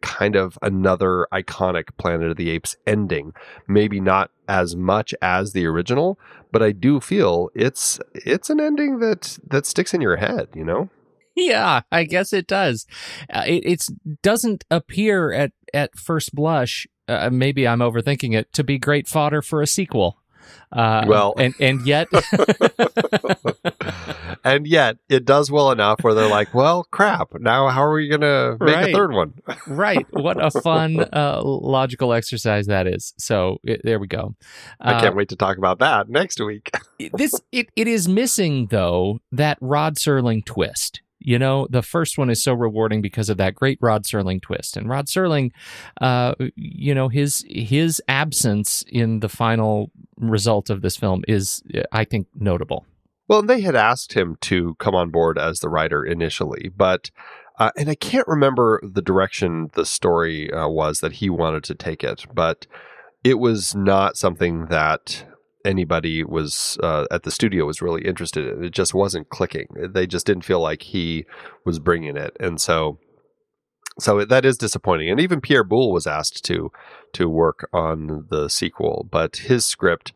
[0.00, 3.32] kind of another iconic Planet of the Apes ending.
[3.66, 6.18] Maybe not as much as the original,
[6.52, 10.48] but I do feel it's it's an ending that that sticks in your head.
[10.54, 10.90] You know.
[11.34, 12.84] Yeah, I guess it does.
[13.32, 18.62] Uh, it it's, doesn't appear at at first blush uh, maybe I'm overthinking it, to
[18.62, 20.18] be great fodder for a sequel.
[20.70, 22.08] Uh, well, and and yet,
[24.44, 27.32] and yet, it does well enough where they're like, "Well, crap!
[27.40, 28.90] Now, how are we going to make right.
[28.90, 29.34] a third one?"
[29.66, 30.06] right.
[30.10, 33.14] What a fun uh, logical exercise that is.
[33.18, 34.34] So it, there we go.
[34.80, 36.70] I can't uh, wait to talk about that next week.
[37.12, 41.00] this it, it is missing though that Rod Serling twist.
[41.20, 44.76] You know, the first one is so rewarding because of that great Rod Serling twist.
[44.76, 45.50] And Rod Serling,
[46.00, 52.04] uh, you know, his his absence in the final result of this film is, I
[52.04, 52.86] think, notable.
[53.28, 57.10] Well, they had asked him to come on board as the writer initially, but
[57.58, 61.74] uh, and I can't remember the direction the story uh, was that he wanted to
[61.74, 62.66] take it, but
[63.24, 65.26] it was not something that
[65.64, 68.64] anybody was uh, at the studio was really interested in.
[68.64, 69.66] It just wasn't clicking.
[69.76, 71.26] They just didn't feel like he
[71.64, 72.98] was bringing it, and so
[73.98, 75.10] so that is disappointing.
[75.10, 76.70] And even Pierre Boulle was asked to
[77.14, 80.12] to work on the sequel, but his script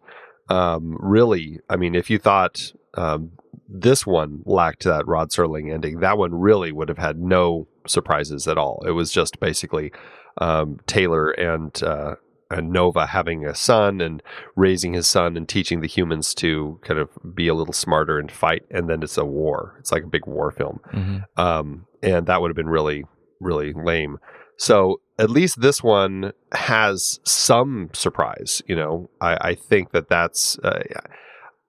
[0.48, 3.32] um, really, I mean, if you thought um,
[3.68, 8.46] this one lacked that Rod Serling ending, that one really would have had no surprises
[8.46, 8.82] at all.
[8.86, 9.92] It was just basically
[10.38, 12.16] um, Taylor and uh,
[12.60, 14.22] Nova having a son and
[14.56, 18.30] raising his son and teaching the humans to kind of be a little smarter and
[18.30, 19.76] fight, and then it's a war.
[19.78, 21.40] It's like a big war film, mm-hmm.
[21.40, 23.04] um, and that would have been really
[23.40, 24.18] really lame.
[24.56, 28.62] So at least this one has some surprise.
[28.66, 30.58] You know, I, I think that that's.
[30.58, 30.82] Uh,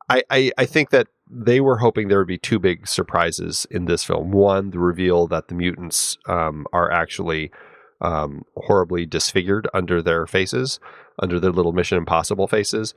[0.09, 3.85] I, I I think that they were hoping there would be two big surprises in
[3.85, 4.31] this film.
[4.31, 7.51] One, the reveal that the mutants um, are actually
[8.03, 10.79] um, horribly disfigured under their faces,
[11.19, 12.93] under their little Mission Impossible faces,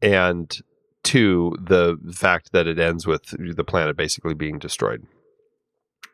[0.00, 0.56] and
[1.02, 5.06] two, the fact that it ends with the planet basically being destroyed.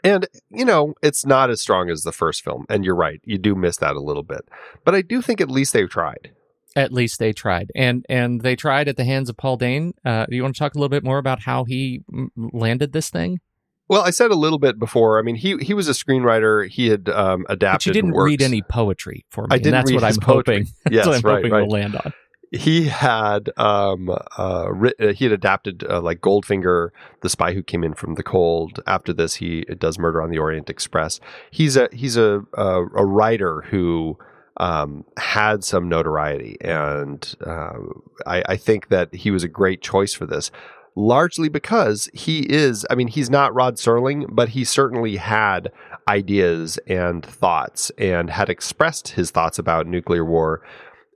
[0.04, 2.66] And, you know, it's not as strong as the first film.
[2.68, 4.40] And you're right, you do miss that a little bit.
[4.84, 6.32] But I do think at least they've tried.
[6.74, 9.92] At least they tried, and and they tried at the hands of Paul Dehn.
[10.06, 12.00] Uh, do you want to talk a little bit more about how he
[12.34, 13.40] landed this thing?
[13.88, 15.18] Well, I said a little bit before.
[15.18, 16.68] I mean, he he was a screenwriter.
[16.68, 17.90] He had um, adapted.
[17.90, 18.30] But you didn't works.
[18.30, 19.48] read any poetry for me.
[19.50, 20.68] I and didn't that's what I'm hoping.
[20.84, 22.12] That's what I'm hoping we'll land on.
[22.52, 26.90] he had um uh writ- uh, he had adapted uh, like Goldfinger,
[27.22, 28.80] the spy who came in from the cold.
[28.86, 31.18] After this, he does Murder on the Orient Express.
[31.50, 34.18] He's a he's a a, a writer who
[34.58, 37.72] um had some notoriety, and uh,
[38.26, 40.50] I, I think that he was a great choice for this.
[40.94, 45.72] Largely because he is, I mean, he's not Rod Serling, but he certainly had
[46.06, 50.62] ideas and thoughts and had expressed his thoughts about nuclear war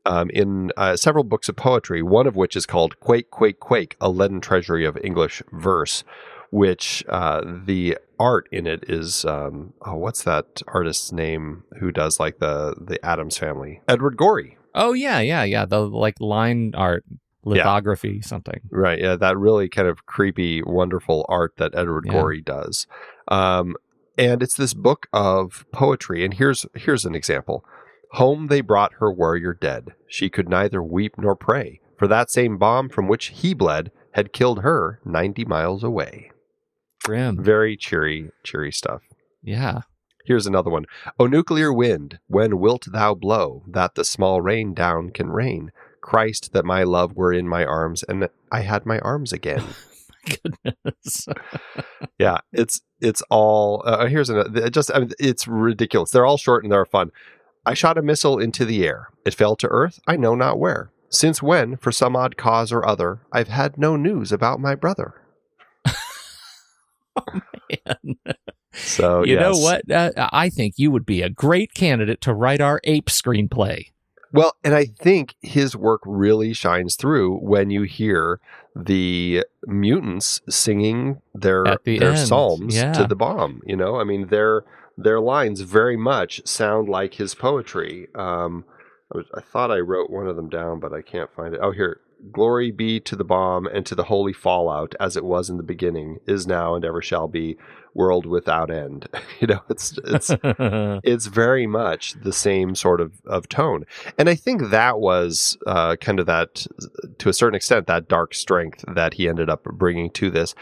[0.06, 3.96] um, in uh, several books of poetry, one of which is called Quake, Quake, Quake,
[4.00, 6.04] a leaden treasury of English verse,
[6.50, 12.20] which uh, the art in it is, um, oh, what's that artist's name who does
[12.20, 13.82] like the, the Addams family?
[13.88, 14.56] Edward Gorey.
[14.74, 15.64] Oh yeah, yeah, yeah.
[15.64, 17.04] The like line art,
[17.46, 18.60] lithography, something.
[18.70, 18.98] Right.
[19.00, 19.16] Yeah.
[19.16, 22.12] That really kind of creepy, wonderful art that Edward Yeah.
[22.12, 22.86] Gorey does.
[23.28, 23.76] Um,
[24.18, 26.24] and it's this book of poetry.
[26.24, 27.64] And here's here's an example.
[28.12, 29.94] Home they brought her warrior dead.
[30.08, 34.32] She could neither weep nor pray, for that same bomb from which he bled had
[34.32, 36.30] killed her ninety miles away.
[37.04, 37.42] Grim.
[37.42, 39.02] Very cheery, cheery stuff.
[39.42, 39.82] Yeah.
[40.24, 40.86] Here's another one.
[41.20, 45.70] O nuclear wind, when wilt thou blow, that the small rain down can rain?
[46.06, 49.64] Christ, that my love were in my arms, and I had my arms again.
[50.24, 51.26] Goodness.
[52.18, 53.82] yeah, it's it's all.
[53.84, 54.70] Uh, here's another.
[54.70, 56.12] Just I mean, it's ridiculous.
[56.12, 57.10] They're all short and they're fun.
[57.66, 59.08] I shot a missile into the air.
[59.24, 59.98] It fell to earth.
[60.06, 60.92] I know not where.
[61.10, 65.14] Since when, for some odd cause or other, I've had no news about my brother.
[67.16, 67.40] oh,
[67.84, 68.16] Man.
[68.72, 69.90] So you know what?
[69.90, 73.90] Uh, I think you would be a great candidate to write our ape screenplay.
[74.32, 78.40] Well, and I think his work really shines through when you hear
[78.74, 82.92] the mutants singing their the their end, psalms yeah.
[82.92, 83.62] to the bomb.
[83.64, 84.64] You know, I mean, their
[84.98, 88.08] their lines very much sound like his poetry.
[88.14, 88.64] Um,
[89.12, 91.60] I, was, I thought I wrote one of them down, but I can't find it.
[91.62, 92.00] Oh, here.
[92.32, 95.62] Glory be to the bomb and to the holy fallout, as it was in the
[95.62, 97.58] beginning, is now, and ever shall be,
[97.96, 99.08] world without end.
[99.40, 103.84] you know, it's it's it's very much the same sort of, of tone.
[104.18, 106.66] And I think that was uh, kind of that,
[107.18, 110.54] to a certain extent, that dark strength that he ended up bringing to this.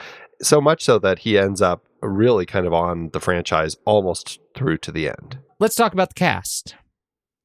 [0.42, 4.78] So much so that he ends up really kind of on the franchise almost through
[4.78, 5.38] to the end.
[5.58, 6.74] Let's talk about the cast.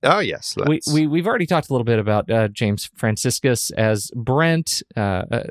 [0.02, 0.56] Oh, yes.
[0.66, 4.82] We, we we've already talked a little bit about uh, James Franciscus as Brent.
[4.96, 5.44] Uh, uh,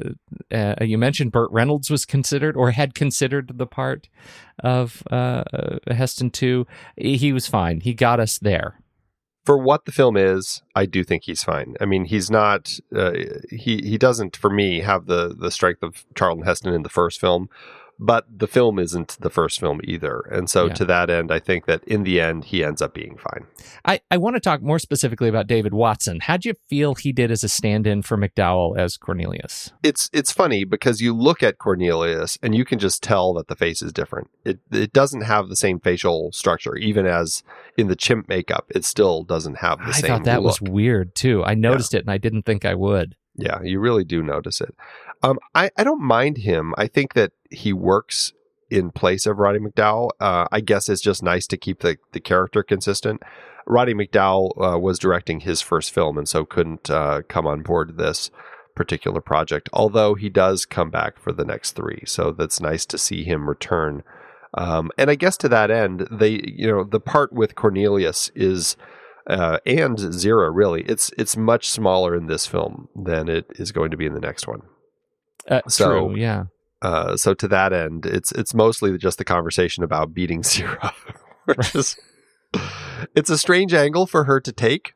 [0.51, 4.09] uh, you mentioned Burt Reynolds was considered or had considered the part
[4.61, 5.45] of uh,
[5.89, 6.67] Heston two.
[6.97, 7.81] He was fine.
[7.81, 8.81] He got us there.
[9.49, 11.75] for what the film is, I do think he's fine.
[11.81, 12.71] I mean, he's not.
[12.95, 13.13] Uh,
[13.49, 17.19] he he doesn't, for me, have the the strength of Charlton Heston in the first
[17.19, 17.49] film,
[17.99, 20.21] but the film isn't the first film either.
[20.31, 20.75] And so, Yeah.
[20.75, 23.47] to that end, I think that in the end, he ends up being fine.
[23.85, 26.21] I, I want to talk more specifically about David Watson.
[26.21, 29.73] How'd you feel he did as a stand-in for McDowall as Cornelius?
[29.83, 33.57] It's it's funny because you look at Cornelius and you can just tell that the
[33.57, 34.31] face is different.
[34.45, 37.43] It it doesn't have the same facial structure, even as
[37.77, 40.05] in the chimp makeup, it still doesn't have the I same.
[40.13, 41.45] I thought that was weird too.
[41.45, 43.17] I noticed it and I didn't think I would.
[43.41, 44.75] Yeah, you really do notice it.
[45.23, 46.75] Um, I, I don't mind him.
[46.79, 48.33] I think that he works
[48.71, 50.11] in place of Roddy McDowall.
[50.21, 53.23] Uh, I guess it's just nice to keep the, the character consistent.
[53.67, 57.97] Roddy McDowall uh, was directing his first film and so couldn't uh, come on board
[57.97, 58.31] this
[58.75, 62.03] particular project, although he does come back for the next three.
[62.07, 64.05] So that's nice to see him return.
[64.55, 68.77] Um, and I guess to that end, they, you know, the part with Cornelius is
[69.29, 73.91] uh, and Zira really it's it's much smaller in this film than it is going
[73.91, 74.63] to be in the next one.
[75.49, 76.45] Uh, So- true, yeah.
[76.81, 80.93] Uh, so to that end, it's it's mostly just the conversation about beating Zira,
[81.47, 81.97] which is
[83.17, 84.95] it's a strange angle for her to take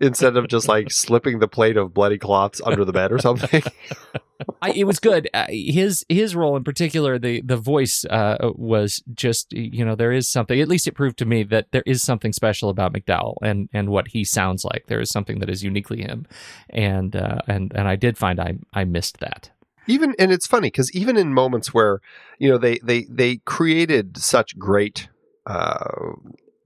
[0.00, 3.62] instead of just like slipping the plate of bloody cloths under the bed or something.
[4.62, 5.28] I, it was good.
[5.34, 10.12] Uh, his his role in particular, the the voice uh, was just you know there
[10.12, 10.58] is something.
[10.58, 13.90] At least it proved to me that there is something special about McDowall and and
[13.90, 14.86] what he sounds like.
[14.86, 16.26] There is something that is uniquely him,
[16.70, 19.50] and uh, and and I did find I I missed that.
[19.88, 22.00] Even and it's funny because even in moments where
[22.38, 25.08] you know they they they created such great
[25.46, 26.12] uh,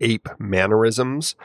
[0.01, 1.37] ape mannerisms,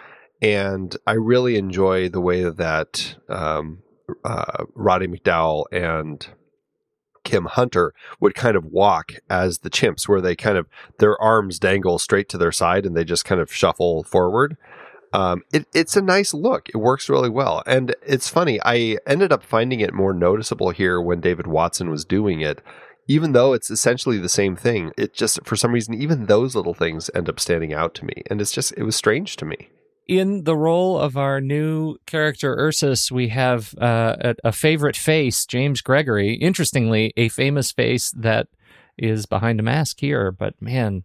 [0.42, 3.84] and I really enjoy the way that um,
[4.26, 6.28] uh, Roddy McDowall and
[7.24, 10.68] Kim Hunter would kind of walk as the chimps, where they kind of
[11.00, 14.58] their arms dangle straight to their side and they just kind of shuffle forward.
[15.18, 16.70] Um, it, it's a nice look.
[16.70, 17.64] It works really well.
[17.66, 18.60] And it's funny.
[18.64, 22.62] I ended up finding it more noticeable here when David Watson was doing it
[23.08, 26.74] even though it's essentially the same thing, it just for some reason even those little
[26.74, 29.70] things end up standing out to me, and it's just it was strange to me.
[30.08, 35.46] In the role of our new character Ursus, we have uh, a, a favorite face,
[35.46, 36.34] James Gregory.
[36.36, 38.48] Interestingly, a famous face that
[38.98, 41.04] is behind a mask here, but man,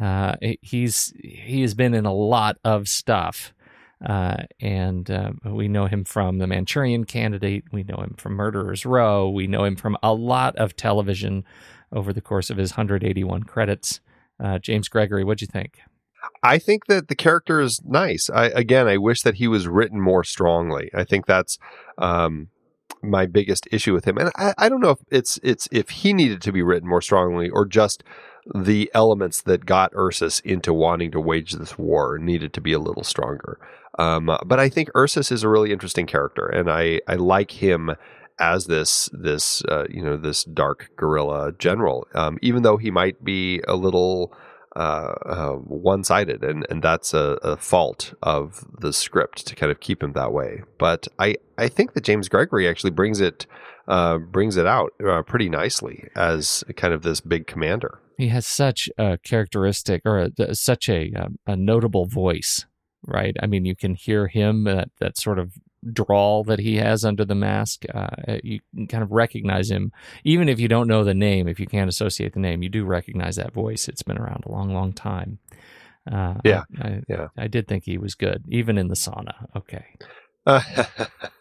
[0.00, 3.52] uh, he's he has been in a lot of stuff.
[4.04, 7.64] Uh, and uh, we know him from The Manchurian Candidate.
[7.70, 9.28] We know him from Murderer's Row.
[9.28, 11.44] We know him from a lot of television
[11.92, 14.00] over the course of his 181 credits.
[14.42, 15.80] Uh, James Gregory, what'd you think?
[16.42, 18.30] I think that the character is nice.
[18.30, 20.90] I again, I wish that he was written more strongly.
[20.94, 21.58] I think that's
[21.98, 22.48] um,
[23.02, 26.12] my biggest issue with him, and I, I don't know if it's it's if he
[26.12, 28.02] needed to be written more strongly or just
[28.54, 32.78] the elements that got Ursus into wanting to wage this war needed to be a
[32.78, 33.58] little stronger.
[33.98, 37.96] Um, but I think Ursus is a really interesting character, and I, I like him
[38.38, 43.22] as this this uh, you know this dark guerrilla general, um, even though he might
[43.22, 44.32] be a little
[44.76, 49.70] uh, uh, one sided, and and that's a, a, fault of the script to kind
[49.70, 50.62] of keep him that way.
[50.78, 53.46] But I I think that James Gregory actually brings it
[53.88, 57.99] uh, brings it out uh, pretty nicely as kind of this big commander.
[58.16, 62.66] He has such a characteristic or a, such a um, a notable voice
[63.06, 63.36] right?
[63.42, 65.54] I mean, you can hear him that that sort of
[65.92, 67.84] drawl that he has under the mask.
[67.92, 68.08] Uh,
[68.42, 69.92] you can kind of recognize him,
[70.24, 71.48] even if you don't know the name.
[71.48, 73.88] If you can't associate the name, you do recognize that voice.
[73.88, 75.38] It's been around a long, long time.
[76.10, 77.28] Uh, yeah, I, yeah.
[77.36, 79.46] I did think he was good, even in the sauna.
[79.56, 79.84] Okay.
[80.46, 80.62] Uh,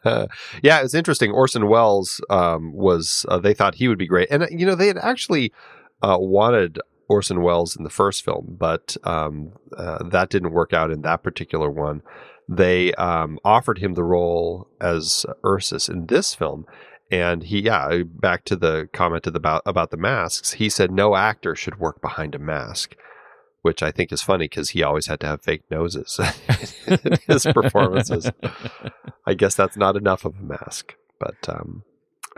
[0.61, 1.31] yeah, it's interesting.
[1.31, 3.25] Orson Welles um, was.
[3.29, 5.53] Uh, they thought he would be great, and you know they had actually
[6.01, 6.79] uh, wanted
[7.09, 11.23] Orson Welles in the first film, but um, uh, that didn't work out in that
[11.23, 12.01] particular one.
[12.47, 16.65] They um, offered him the role as Ursus in this film,
[17.11, 20.53] and he, yeah, back to the comment about about the masks.
[20.53, 22.95] He said no actor should work behind a mask,
[23.63, 26.19] which I think is funny because he always had to have fake noses
[26.87, 28.29] in his performances.
[29.25, 31.83] I guess that's not enough of a mask, but um,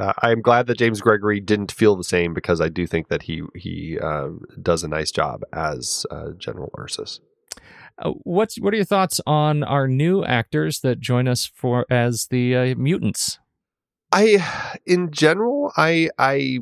[0.01, 3.23] uh, I'm glad that James Gregory didn't feel the same because I do think that
[3.23, 4.29] he he uh,
[4.59, 7.19] does a nice job as uh, General Ursus.
[7.99, 12.27] Uh, what's what are your thoughts on our new actors that join us for as
[12.31, 13.37] the uh, mutants?
[14.11, 16.59] I, in general, I I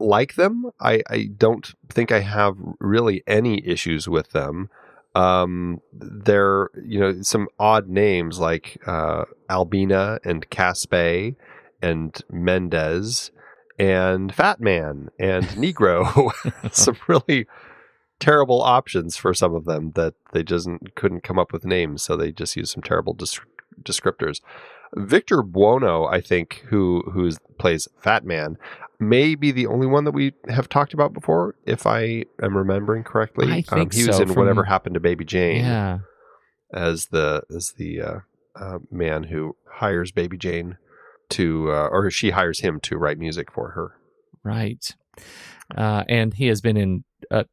[0.00, 0.70] like them.
[0.80, 4.70] I I don't think I have really any issues with them.
[5.14, 11.36] Um, they're you know some odd names like uh, Albina and Caspay
[11.82, 13.30] and Mendez
[13.78, 16.32] and Fat Man and Negro.
[16.72, 17.46] some really
[18.20, 22.16] terrible options for some of them that they just couldn't come up with names, so
[22.16, 23.16] they just used some terrible
[23.82, 24.40] descriptors.
[24.94, 28.58] Victor Buono, I think, who who plays Fat Man,
[29.00, 33.02] may be the only one that we have talked about before, if I am remembering
[33.02, 33.50] correctly.
[33.50, 34.36] I think um, he was in from...
[34.36, 35.64] Whatever Happened to Baby Jane.
[35.64, 35.98] Yeah.
[36.72, 38.18] As the as the uh,
[38.54, 40.78] uh, man who hires Baby Jane
[41.32, 43.96] to, uh, or she hires him to write music for her.
[44.42, 44.94] Right.
[45.76, 47.46] Uh, and he has been in a,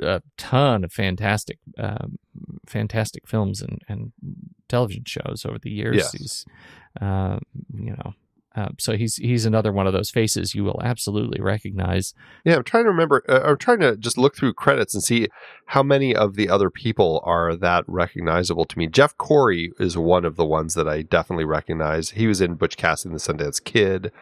[0.00, 2.18] a ton of fantastic, um,
[2.66, 4.12] fantastic films and, and
[4.68, 5.96] television shows over the years.
[5.96, 6.12] Yes.
[6.12, 6.46] He's,
[7.00, 7.38] uh,
[7.72, 8.14] you know,
[8.56, 12.14] uh, so he's he's another one of those faces you will absolutely recognize.
[12.44, 13.24] Yeah, I'm trying to remember.
[13.28, 15.28] Uh, I'm trying to just look through credits and see
[15.66, 18.86] how many of the other people are that recognizable to me.
[18.86, 22.10] Jeff Corey is one of the ones that I definitely recognize.
[22.10, 24.12] He was in Butch Cassidy and the Sundance Kid.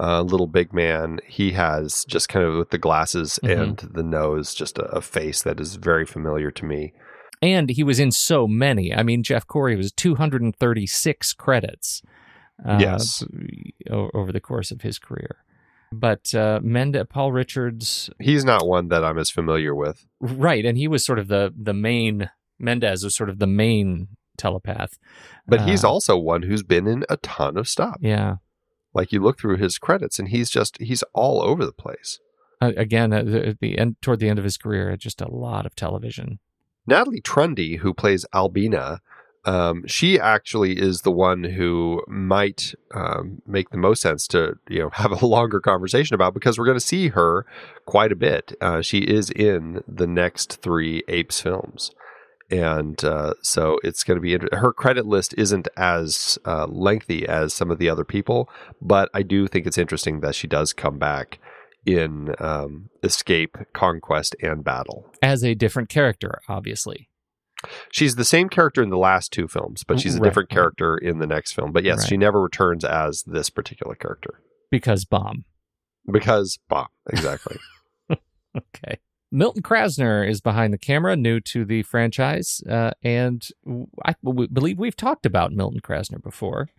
[0.00, 1.18] Uh, little big man.
[1.26, 3.60] He has just kind of with the glasses mm-hmm.
[3.60, 6.92] and the nose, just a, a face that is very familiar to me.
[7.42, 8.94] And he was in so many.
[8.94, 12.02] I mean, Jeff Corey was 236 credits
[12.64, 13.24] uh, yes.
[13.90, 15.44] over the course of his career.
[15.90, 20.64] But uh, Mende- Paul Richards, he's not one that I'm as familiar with, right?
[20.64, 24.98] And he was sort of the the main Mendez was sort of the main telepath,
[25.46, 27.96] but uh, he's also one who's been in a ton of stuff.
[28.00, 28.36] Yeah,
[28.92, 32.20] like you look through his credits, and he's just he's all over the place.
[32.60, 35.30] Uh, again, at the, at the end toward the end of his career, just a
[35.30, 36.38] lot of television.
[36.86, 39.00] Natalie Trundy, who plays Albina,
[39.44, 44.80] um, she actually is the one who might um, make the most sense to you
[44.80, 47.46] know have a longer conversation about because we're going to see her
[47.86, 48.56] quite a bit.
[48.60, 51.90] Uh, she is in the next three Apes films,
[52.50, 57.54] and uh, so it's going to be her credit list isn't as uh, lengthy as
[57.54, 58.48] some of the other people,
[58.80, 61.38] but I do think it's interesting that she does come back
[61.86, 67.08] in um, Escape, Conquest, and Battle as a different character, obviously.
[67.90, 70.96] She's the same character in the last two films, but she's a right, different character
[70.96, 71.72] in the next film.
[71.72, 72.08] But yes, right.
[72.08, 74.40] she never returns as this particular character
[74.70, 75.44] because bomb.
[76.10, 77.56] because bomb exactly.
[78.56, 78.98] okay.
[79.30, 83.46] Milton Krasner is behind the camera, new to the franchise, uh, and
[84.04, 86.70] I believe we've talked about Milton Krasner before,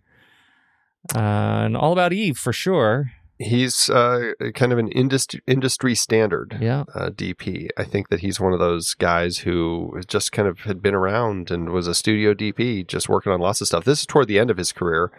[1.14, 3.12] uh, and all about Eve for sure.
[3.42, 7.68] He's uh, kind of an industry industry standard Yeah, uh, DP.
[7.78, 11.50] I think that he's one of those guys who just kind of had been around
[11.50, 13.84] and was a studio DP, just working on lots of stuff.
[13.84, 15.10] This is toward the end of his career.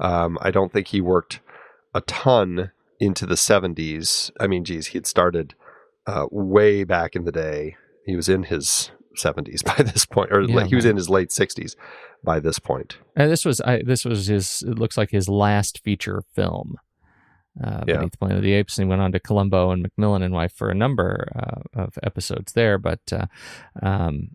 [0.00, 1.38] Um, I don't think he worked
[1.94, 4.32] a ton into the 70s.
[4.40, 5.54] I mean, geez, he had started
[6.06, 7.76] uh, way back in the day.
[8.06, 10.90] He was in his 70s by this point, or Yeah, he was man.
[10.92, 11.76] in his late 60s
[12.24, 12.98] by this point.
[13.14, 14.62] and this was I, this was his.
[14.66, 16.74] It looks like his last feature film.
[17.62, 17.96] Uh, Yeah.
[17.96, 20.32] Beneath the Planet of the Apes, and he went on to Columbo and McMillan and
[20.34, 22.78] Wife for a number uh, of episodes there.
[22.78, 23.26] But uh,
[23.82, 24.30] um,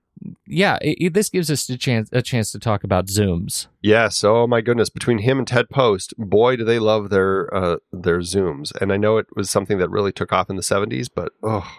[0.48, 3.68] yeah, it, it- this gives us a chance a chance to talk about zooms.
[3.82, 4.24] Yes.
[4.24, 4.90] Oh my goodness.
[4.90, 8.72] Between him and Ted Post, boy, do they love their uh, their zooms.
[8.82, 11.70] And I know it was something that really took off in the '70s, but oh,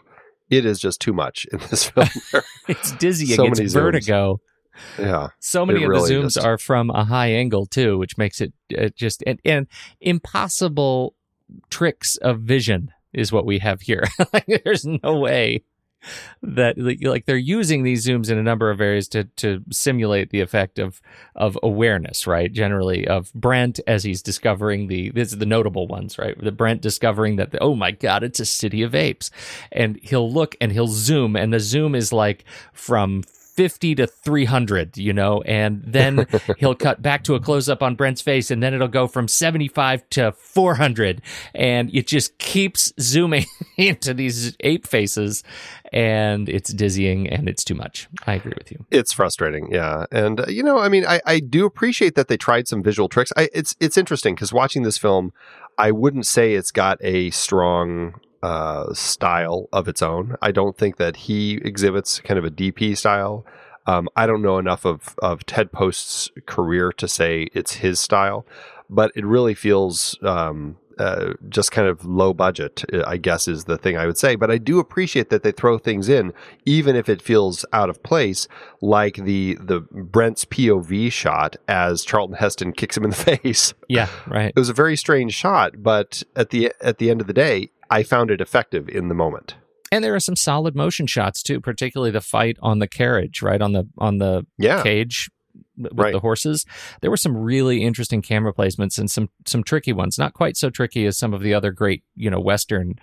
[0.51, 2.09] it is just too much in this film.
[2.69, 3.37] It's dizzying.
[3.37, 4.07] So it's many zooms.
[4.99, 5.29] yeah.
[5.41, 8.41] So many of really the zooms just- are from a high angle too, which makes
[8.41, 9.67] it uh, just and, and
[10.01, 11.15] impossible
[11.71, 14.05] tricks of vision is what we have here.
[14.33, 15.65] like, there's no way
[16.43, 20.41] that like, they're using these zooms in a number of areas to to simulate the
[20.41, 21.01] effect of
[21.35, 22.53] of awareness, right?
[22.53, 26.37] Generally of Brent as he's discovering the this is the notable ones, right?
[26.39, 29.31] The Brent discovering that oh my god, it's a city of apes,
[29.73, 33.23] and he'll look and he'll zoom, and the zoom is like from
[33.55, 36.27] 50 to 300, you know, and then
[36.59, 39.29] he'll cut back to a close up on Brent's face, and then it'll go from
[39.29, 41.23] 75 to 400,
[41.55, 43.47] and it just keeps zooming
[43.77, 45.45] into these ape faces,
[45.93, 48.09] and it's dizzying and it's too much.
[48.27, 48.85] I agree with you.
[48.91, 52.37] It's frustrating, yeah, and uh, you know, I mean, I, I do appreciate that they
[52.37, 53.33] tried some visual tricks.
[53.37, 55.33] I, it's it's interesting because watching this film,
[55.79, 58.15] I wouldn't say it's got a strong
[58.45, 60.37] uh, style of its own.
[60.43, 63.47] I don't think that he exhibits kind of a DP style.
[63.87, 68.45] Um, I don't know enough of of Ted Post's career to say it's his style,
[68.91, 72.85] but it really feels um, uh, just kind of low budget.
[72.93, 74.37] uh, I guess is the thing I would say.
[74.37, 76.33] But I do appreciate that they throw things in,
[76.67, 78.47] even if it feels out of place,
[78.81, 83.75] like the the Brent's POV shot as Charlton Heston kicks him in the face.
[83.89, 84.53] Yeah, right.
[84.55, 87.71] It was a very strange shot, but at the at the end of the day,
[87.91, 89.57] I found it effective in the moment.
[89.93, 93.61] And there are some solid motion shots too, particularly the fight on the carriage, right?
[93.61, 95.31] On the on the Yeah, cage
[95.77, 96.13] with Right.
[96.13, 96.65] the horses.
[97.01, 100.19] There were some really interesting camera placements and some some tricky ones.
[100.19, 102.95] Not quite so tricky as some of the other great you know western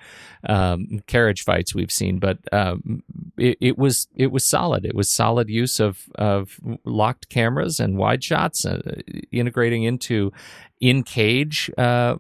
[0.48, 3.04] um, carriage fights we've seen, but um,
[3.38, 4.86] it, it was it was solid.
[4.86, 9.02] It was solid use of of locked cameras and wide shots, uh,
[9.32, 10.32] integrating into
[10.80, 12.16] in cage, uh,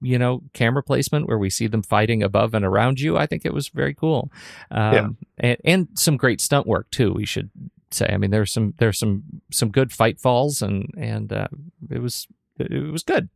[0.00, 3.16] you know, camera placement where we see them fighting above and around you.
[3.16, 4.32] I think it was very cool,
[4.72, 5.08] um, Yeah.
[5.38, 7.12] and, and some great stunt work too.
[7.12, 7.50] We should
[7.92, 8.08] say.
[8.10, 11.48] I mean, there's some there's some some good fight falls, and and uh,
[11.90, 12.26] it was
[12.58, 13.28] it was good.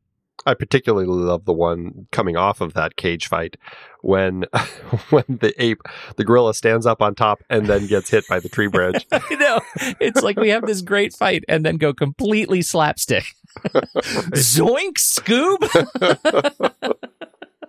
[0.46, 3.57] I particularly love the one coming off of that cage fight
[4.02, 4.42] when
[5.11, 5.80] when the ape,
[6.16, 9.07] the gorilla stands up on top and then gets hit by the tree branch.
[9.12, 9.61] I know
[10.00, 13.24] it's like we have this great fight and then go completely slapstick.
[14.34, 15.61] Zoink, Scoob.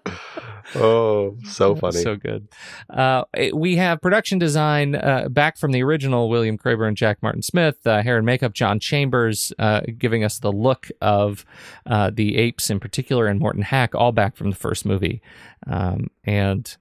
[0.76, 2.02] oh, so funny.
[2.02, 2.48] So good.
[2.90, 7.42] Uh, we have production design uh, back from the original William Creber and Jack Martin
[7.42, 11.46] Smith, uh, hair and makeup John Chambers, uh, giving us the look of
[11.86, 15.22] uh, the apes in particular, and Morton Haack, all back from the first movie.
[15.68, 16.76] Um, and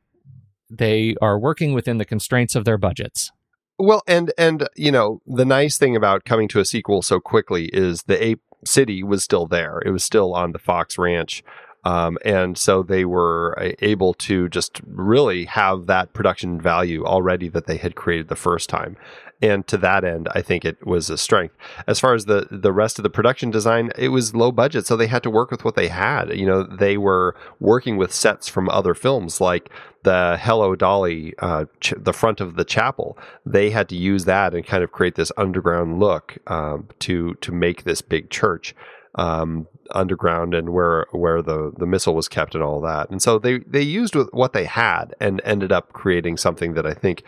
[0.71, 3.31] they are working within the constraints of their budgets.
[3.79, 7.67] Well, and and you know the nice thing about coming to a sequel so quickly
[7.73, 9.81] is the ape city was still there.
[9.85, 11.43] It was still on the Fox Ranch.
[11.85, 17.49] Um, and so they were uh, able to just really have that production value already
[17.49, 18.97] that they had created the first time.
[19.43, 21.55] And to that end, I think it was a strength.
[21.87, 24.97] As far as the the rest of the production design, it was low budget, so
[24.97, 26.35] they had to work with what they had.
[26.35, 29.71] You know, they were working with sets from other films, like
[30.05, 33.19] the Hello Dolly, uh, ch- the front of the chapel.
[33.45, 37.53] They had to use that and kind of create this underground look um, to to
[37.53, 38.75] make this big church
[39.17, 43.11] um, underground and where where the the missile was kept and all that.
[43.11, 46.95] And so they they used what they had and ended up creating something that I
[46.95, 47.23] think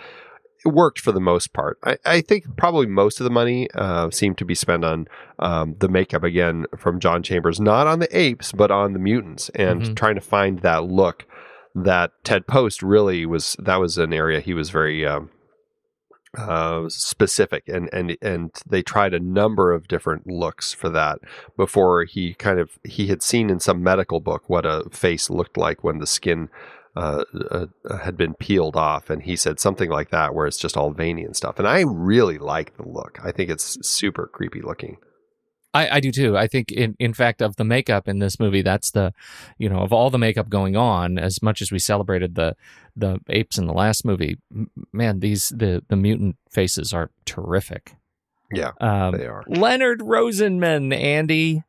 [0.64, 1.78] worked for the most part.
[1.84, 5.06] I, I think probably most of the money uh, seemed to be spent on
[5.38, 9.48] um, the makeup again from John Chambers, not on the apes, but on the mutants,
[9.50, 9.94] and Mhm.
[9.96, 11.24] trying to find that look
[11.74, 13.54] that Ted Post really was.
[13.60, 15.06] That was an area he was very.
[15.06, 15.30] Um,
[16.36, 21.18] uh, specific, and and and they tried a number of different looks for that
[21.56, 25.56] before he kind of he had seen in some medical book what a face looked
[25.56, 26.48] like when the skin
[26.96, 27.66] uh, uh,
[27.98, 31.24] had been peeled off, and he said something like that, where it's just all veiny
[31.24, 31.58] and stuff.
[31.58, 33.18] And I really like the look.
[33.22, 34.96] I think it's super creepy looking.
[35.76, 36.36] I, I do too.
[36.36, 39.12] I think, in in fact, of the makeup in this movie, that's the,
[39.58, 41.18] you know, of all the makeup going on.
[41.18, 42.56] As much as we celebrated the
[42.96, 44.38] the apes in the last movie,
[44.92, 47.94] man, these the the mutant faces are terrific.
[48.52, 49.44] Yeah, um, they are.
[49.46, 51.62] Leonard Rosenman, Andy.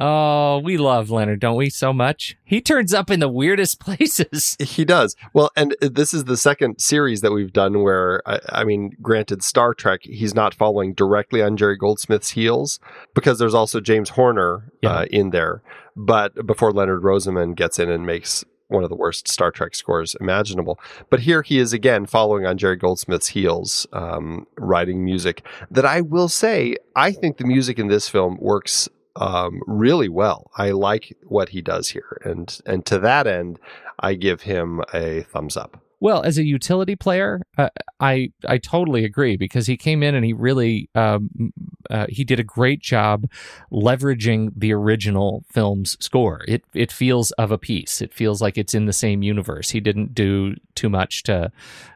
[0.00, 2.36] Oh, we love Leonard, don't we, so much?
[2.44, 4.56] He turns up in the weirdest places.
[4.58, 5.14] He does.
[5.32, 9.44] Well, and this is the second series that we've done where, I, I, mean, granted,
[9.44, 12.80] Star Trek, he's not following directly on Jerry Goldsmith's heels
[13.14, 14.90] because there's also James Horner yeah.
[14.90, 15.62] uh, in there.
[15.96, 20.16] But before Leonard Rosenman gets in and makes one of the worst Star Trek scores
[20.20, 20.80] imaginable.
[21.10, 26.00] But here he is again following on Jerry Goldsmith's heels, um, writing music that I
[26.00, 30.50] will say, I think the music in this film works um, really well.
[30.56, 33.58] I like what he does here, and and to that end,
[33.98, 35.80] I give him a thumbs up.
[36.04, 40.22] Well, as a utility player, uh, I I totally agree because he came in and
[40.22, 41.52] he really um,
[41.88, 43.30] uh, he did a great job
[43.72, 46.44] leveraging the original film's score.
[46.46, 48.02] It it feels of a piece.
[48.02, 49.70] It feels like it's in the same universe.
[49.70, 51.50] He didn't do too much to,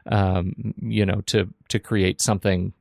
[0.07, 2.73] um, you know, to to create something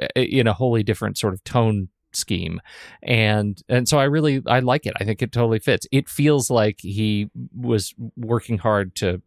[0.00, 2.60] uh, in a wholly different sort of tone scheme.
[3.02, 4.94] And and so i really i like it.
[4.98, 5.86] I think it totally fits.
[5.92, 9.22] It feels like he was working hard to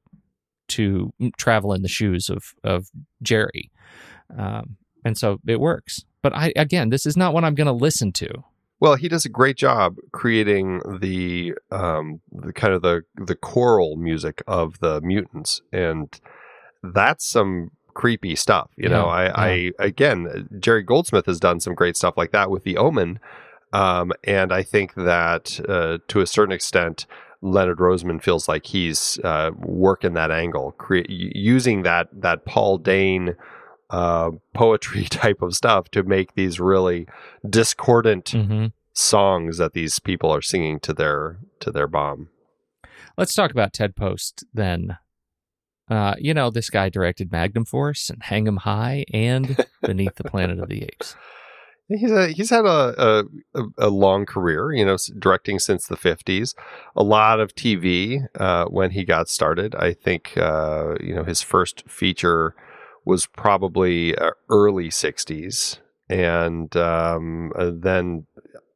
[0.68, 2.88] to travel in the shoes of of
[3.22, 3.72] jerry.
[4.38, 6.02] Um, and so it works.
[6.22, 8.44] But i again this is not what i'm going to listen to.
[8.80, 13.96] Well, he does a great job creating the um, the kind of the the choral
[13.96, 16.20] music of the mutants, and
[16.84, 18.70] that's some creepy stuff.
[18.78, 19.34] You yeah, know, I, yeah.
[19.36, 23.20] I again, Jerry Goldsmith has done some great stuff like that with The Omen,
[23.74, 27.08] um, and I think that uh, to a certain extent,
[27.42, 33.36] Leonard Rosenman feels like he's uh, working that angle, cre- using that that Paul Dehn
[33.90, 37.08] uh, poetry type of stuff to make these really
[37.48, 38.68] discordant mm-hmm.
[38.94, 42.30] songs that these people are singing to their to their bomb.
[43.18, 44.98] Let's talk about Ted Post then.
[45.90, 50.24] Uh, you know, this guy directed Magnum Force and Hang 'em High and Beneath the
[50.24, 51.16] Planet of the Apes.
[51.88, 56.56] He's a, he's had a, a, a long career, you know, directing since the fifties.
[56.96, 59.76] A lot of TV uh, when he got started.
[59.76, 62.56] I think uh, you know his first feature
[63.06, 65.78] was probably uh, early sixties,
[66.10, 68.26] and um, uh, then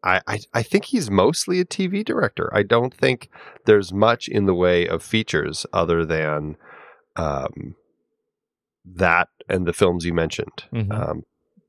[0.04, 2.50] I, I, I think he's mostly a TV director.
[2.54, 3.30] I don't think
[3.66, 6.58] there's much in the way of features other than
[7.16, 7.76] um,
[8.86, 10.92] that and the films you mentioned, mm-hmm.
[10.92, 11.24] um,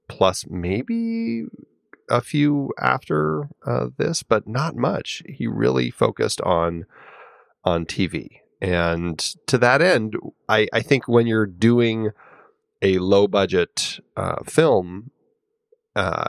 [0.08, 1.44] plus maybe
[2.08, 5.22] a few after uh, this, but not much.
[5.26, 6.84] He really focused on
[7.64, 10.14] on TV, and to that end,
[10.48, 12.10] I, I think when you're doing
[12.82, 15.10] a low budget uh, film,
[15.96, 16.28] uh,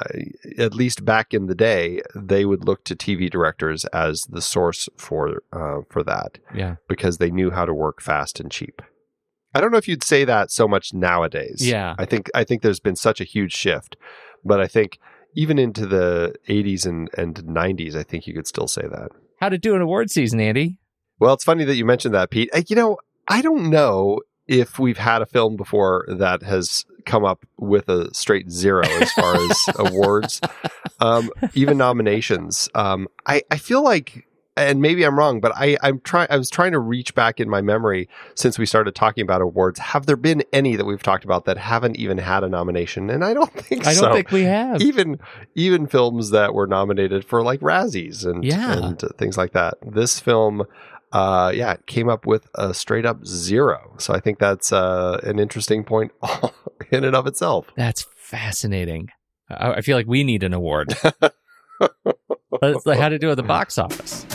[0.58, 4.90] at least back in the day, they would look to TV directors as the source
[4.98, 6.40] for uh, for that.
[6.54, 8.82] Yeah, because they knew how to work fast and cheap.
[9.54, 11.68] I don't know if you'd say that so much nowadays.
[11.68, 11.96] Yeah.
[11.98, 13.98] I think I think there's been such a huge shift.
[14.44, 15.00] But I think
[15.36, 19.12] even into the 80s and, and 90s, I think you could still say that.
[19.40, 20.78] How to do an award season, Andy?
[21.20, 22.50] Well, it's funny that you mentioned that, Pete.
[22.68, 22.98] You know,
[23.28, 28.14] I don't know if we've had a film before that has come up with a
[28.14, 30.42] straight zero as far as awards,
[31.00, 32.70] um, even nominations.
[32.76, 34.28] Um, I, I feel like
[34.58, 36.28] and maybe I'm wrong, but I, I'm trying.
[36.30, 39.80] I was trying to reach back in my memory since we started talking about awards.
[39.80, 43.10] Have there been any that we've talked about that haven't even had a nomination?
[43.10, 44.14] And I don't think I don't so.
[44.14, 44.82] think we have.
[44.82, 45.20] Even
[45.56, 48.74] even films that were nominated for like Razzies and yeah.
[48.74, 49.76] and things like that.
[49.82, 50.64] This film,
[51.14, 53.96] uh, yeah, it came up with a straight up zero.
[54.00, 56.12] So I think that's uh, an interesting point
[56.92, 57.68] in and of itself.
[57.78, 59.10] That's fascinating.
[59.50, 60.94] I, I feel like we need an award.
[62.62, 64.26] That's how to do at the box office.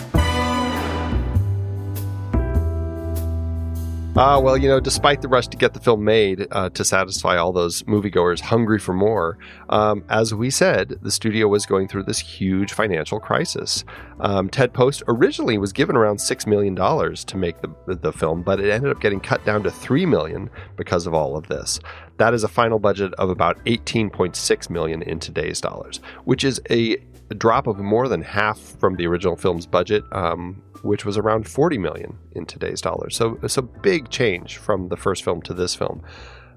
[4.16, 7.36] Uh, well, you know, despite the rush to get the film made uh, to satisfy
[7.36, 9.36] all those moviegoers hungry for more,
[9.68, 13.84] um, as we said, the studio was going through this huge financial crisis.
[14.20, 18.60] Um, Ted Post originally was given around $6 million to make the, the film, but
[18.60, 21.80] it ended up getting cut down to 3 million because of all of this.
[22.18, 26.96] That is a final budget of about 18.6 million in today's dollars, which is a
[27.36, 31.78] drop of more than half from the original film's budget, um, which was around 40
[31.78, 33.16] million in today's dollars.
[33.16, 36.02] So a big change from the first film to this film.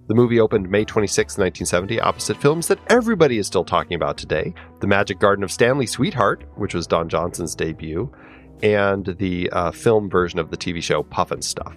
[0.09, 4.55] The movie opened May 26, 1970, opposite films that everybody is still talking about today
[4.79, 8.11] The Magic Garden of Stanley Sweetheart, which was Don Johnson's debut,
[8.63, 11.75] and the uh, film version of the TV show Pufnstuf.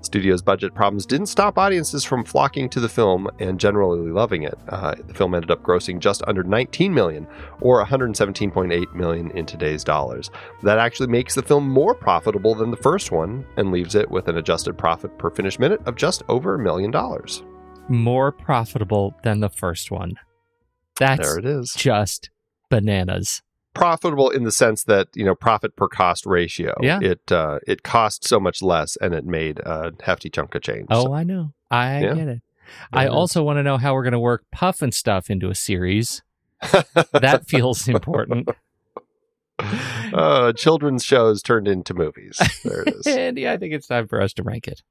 [0.00, 4.58] Studio's budget problems didn't stop audiences from flocking to the film and generally loving it.
[4.68, 7.24] Uh, the film ended up grossing just under 19 million,
[7.60, 10.28] or 117.8 million in today's dollars.
[10.64, 14.26] That actually makes the film more profitable than the first one and leaves it with
[14.26, 17.44] an adjusted profit per finished minute of just over a million dollars.
[17.90, 20.14] More profitable than the first one.
[20.98, 21.72] That's There it is.
[21.76, 22.30] just
[22.70, 23.42] bananas.
[23.74, 26.74] Profitable in the sense that you know profit per cost ratio.
[26.80, 26.98] Yeah.
[27.02, 30.86] It uh, it cost so much less and it made a hefty chunk of change.
[30.90, 31.52] Oh, So, I know.
[31.70, 32.14] I Yeah.
[32.14, 32.42] get it.
[32.92, 33.12] I it is.
[33.14, 36.22] also want to know how we're going to work Pufnstuf into a series.
[37.12, 38.48] That feels important.
[40.12, 42.38] uh, children's shows turned into movies.
[42.64, 43.06] There it is.
[43.06, 44.82] and yeah, I think it's time for us to rank it.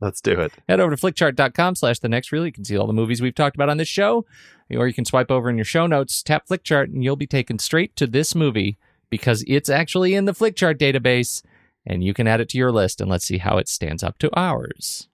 [0.00, 0.52] Let's do it.
[0.68, 2.46] Head over to flickchart.com slash the next reel.
[2.46, 4.24] You can see all the movies we've talked about on this show.
[4.70, 7.58] Or you can swipe over in your show notes, tap Flickchart, and you'll be taken
[7.58, 8.78] straight to this movie
[9.10, 11.42] because it's actually in the Flickchart database.
[11.86, 14.18] And you can add it to your list and let's see how it stands up
[14.18, 15.08] to ours.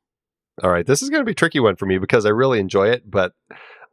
[0.63, 2.59] All right, this is going to be a tricky one for me because I really
[2.59, 3.33] enjoy it, but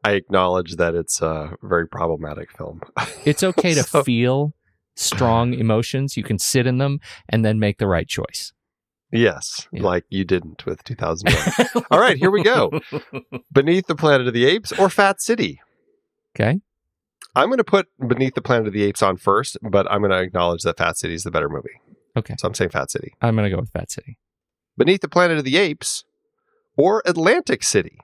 [0.04, 2.82] I acknowledge that it's a very problematic film.
[3.26, 4.54] It's okay to So- feel
[4.96, 6.18] strong emotions.
[6.18, 8.52] You can sit in them and then make the right choice.
[9.12, 9.84] Yes, Yeah.
[9.84, 11.84] like you didn't with 2001.
[11.92, 12.72] All right, here we go.
[13.52, 15.62] Beneath the Planet of the Apes or Fat City?
[16.36, 16.62] Okay.
[17.36, 20.12] I'm going to put Beneath the Planet of the Apes on first, but I'm going
[20.12, 21.80] to acknowledge that Fat City is the better movie.
[22.18, 22.36] Okay.
[22.40, 23.14] So I'm saying Fat City.
[23.22, 24.18] I'm going to go with Fat City.
[24.78, 26.04] Beneath the Planet of the Apes
[26.78, 28.00] or Atlantic City?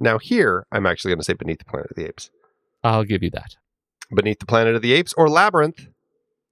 [0.00, 2.30] Now, here, I'm actually going to say Beneath the Planet of the Apes.
[2.82, 3.54] I'll give you that.
[4.14, 5.86] Beneath the Planet of the Apes or Labyrinth?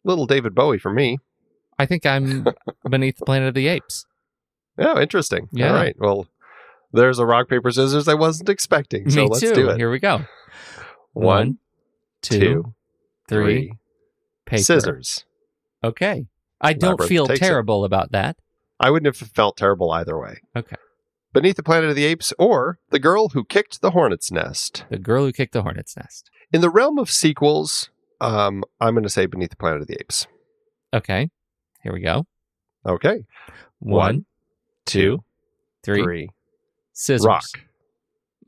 [0.04, 1.18] Little David Bowie for me.
[1.81, 2.47] I think I'm
[2.89, 4.07] beneath the Planet of the Apes.
[4.78, 5.49] Oh, interesting.
[5.53, 5.68] Yeah.
[5.68, 5.97] All right.
[5.99, 6.26] Well,
[6.93, 9.11] there's a rock, paper, scissors I wasn't expecting.
[9.11, 9.55] So Me let's too.
[9.55, 9.76] do it.
[9.76, 10.22] Here we go.
[11.12, 11.59] One,
[12.22, 12.74] two, two,
[13.28, 13.45] three.
[13.68, 13.72] three.
[14.47, 14.62] Paper.
[14.62, 15.24] Scissors.
[15.83, 16.26] Okay.
[16.61, 17.45] I don't Labyrinth feel takes it.
[17.45, 18.37] terrible about that.
[18.78, 20.41] I wouldn't have felt terrible either way.
[20.57, 20.76] Okay.
[21.33, 24.85] Beneath the Planet of the Apes or The Girl Who Kicked the Hornet's Nest.
[24.91, 26.28] The girl who kicked the hornet's nest.
[26.53, 27.89] In the realm of sequels,
[28.20, 30.26] um, I'm going to say Beneath the Planet of the Apes.
[30.93, 31.31] Okay.
[31.83, 32.26] Here we go.
[32.87, 33.24] Okay.
[33.78, 34.24] One,
[34.87, 35.24] two,
[35.83, 36.03] three.
[36.03, 36.28] Three.
[36.93, 37.26] Scissors.
[37.26, 37.45] Rock.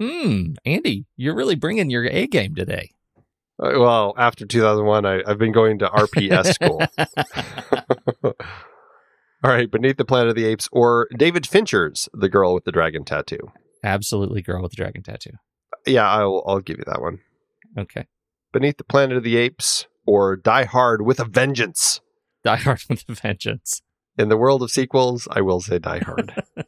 [0.01, 0.55] Hmm.
[0.65, 2.91] Andy, you're really bringing your A game today.
[3.63, 6.83] Uh, well, after 2001, I, I've been going to RPS school.
[9.45, 12.73] All right, Beneath the Planet of the Apes or David Fincher's The Girl with the
[12.73, 13.51] Dragon Tattoo.
[13.85, 15.33] Absolutely, girl with the dragon tattoo.
[15.87, 17.19] Yeah, I'll, I'll give you that one.
[17.77, 18.07] Okay.
[18.53, 22.01] Beneath the Planet of the Apes or Die Hard with a Vengeance.
[22.45, 23.83] Die Hard with a Vengeance.
[24.19, 26.43] In the world of sequels, I will say Die Hard.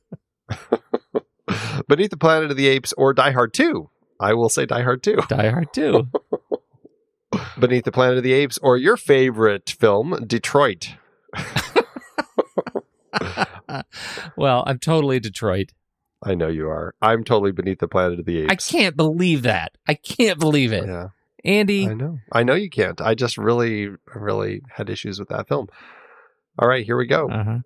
[1.88, 3.90] Beneath the Planet of the Apes or Die Hard 2.
[4.20, 5.16] I will say Die Hard 2.
[5.28, 6.08] Die Hard 2.
[7.58, 10.94] Beneath the Planet of the Apes or your favorite film, Detroit.
[14.36, 15.72] well, I'm totally Detroit.
[16.22, 16.94] I know you are.
[17.02, 18.50] I'm totally Beneath the Planet of the apes.
[18.50, 19.76] I can't believe that.
[19.86, 20.86] I can't believe it.
[20.86, 21.08] Yeah,
[21.44, 22.18] Andy, I know.
[22.32, 23.00] I know you can't.
[23.00, 25.68] I just really, really had issues with that film.
[26.58, 27.28] All right, here we go.
[27.28, 27.58] uh-huh.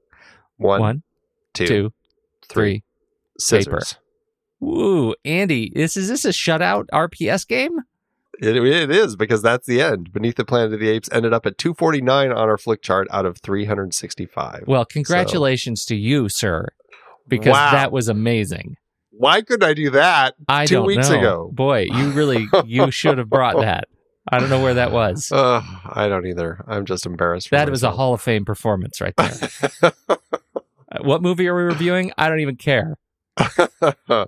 [0.56, 1.02] One, one,
[1.54, 1.92] two, two,
[2.48, 2.82] three.
[3.38, 3.96] Scissors.
[4.60, 7.78] Woo, Andy, this is this a shutout RPS game?
[8.40, 10.12] It, it is because that's the end.
[10.12, 13.26] Beneath the Planet of the Apes ended up at 249 on our flick chart out
[13.26, 14.64] of 365.
[14.66, 16.68] Well, congratulations to you, sir,
[17.28, 17.70] because Wow.
[17.72, 18.76] that was amazing.
[19.18, 20.34] Why couldn't I do that?
[20.48, 21.18] I Two don't weeks know.
[21.18, 21.50] ago.
[21.52, 23.88] Boy, you really you should have brought that.
[24.30, 25.32] I don't know where that was.
[25.32, 26.64] Uh, I don't either.
[26.68, 27.50] I'm just embarrassed.
[27.50, 27.90] That was a.
[27.90, 29.92] Hall of Fame performance right there.
[30.90, 32.10] Uh, what movie are we reviewing?
[32.16, 32.96] I don't even care.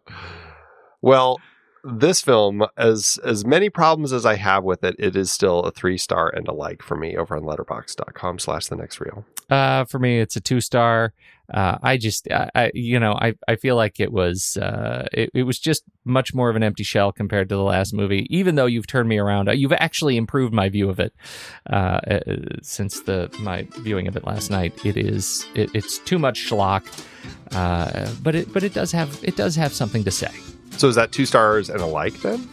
[1.01, 1.41] well,
[1.85, 5.71] this film, as as many problems as I have with it, it is still a
[5.71, 9.25] three star and a like for me over on letterboxd.com slash the next reel.
[9.49, 11.15] Uh, for me, it's a two star.
[11.53, 15.31] Uh, I just, I, I, you know, I, I feel like it was, uh, it,
[15.35, 18.27] it was just much more of an empty shell compared to the last movie.
[18.31, 21.13] Even though you've turned me around, Uh, you've actually improved my view of it
[21.69, 22.21] uh, uh,
[22.63, 24.73] since the my viewing of it last night.
[24.85, 26.87] It is, it, it's too much schlock,
[27.53, 30.31] uh, but it, but it does have, it does have something to say.
[30.77, 32.49] So is that two stars and a like then?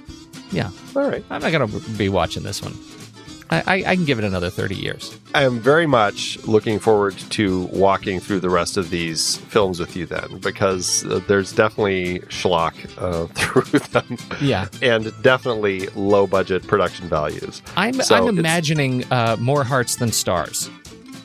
[0.51, 0.71] Yeah.
[0.95, 1.23] All right.
[1.29, 1.67] I'm not gonna
[1.97, 2.73] be watching this one.
[3.49, 5.17] I, I, can give it another thirty years.
[5.33, 9.95] I am very much looking forward to walking through the rest of these films with
[9.95, 16.67] you then, because uh, there's definitely schlock uh, through them, Yeah, and definitely low budget
[16.67, 17.61] production values.
[17.75, 20.69] I'm So I'm imagining uh, more hearts than stars.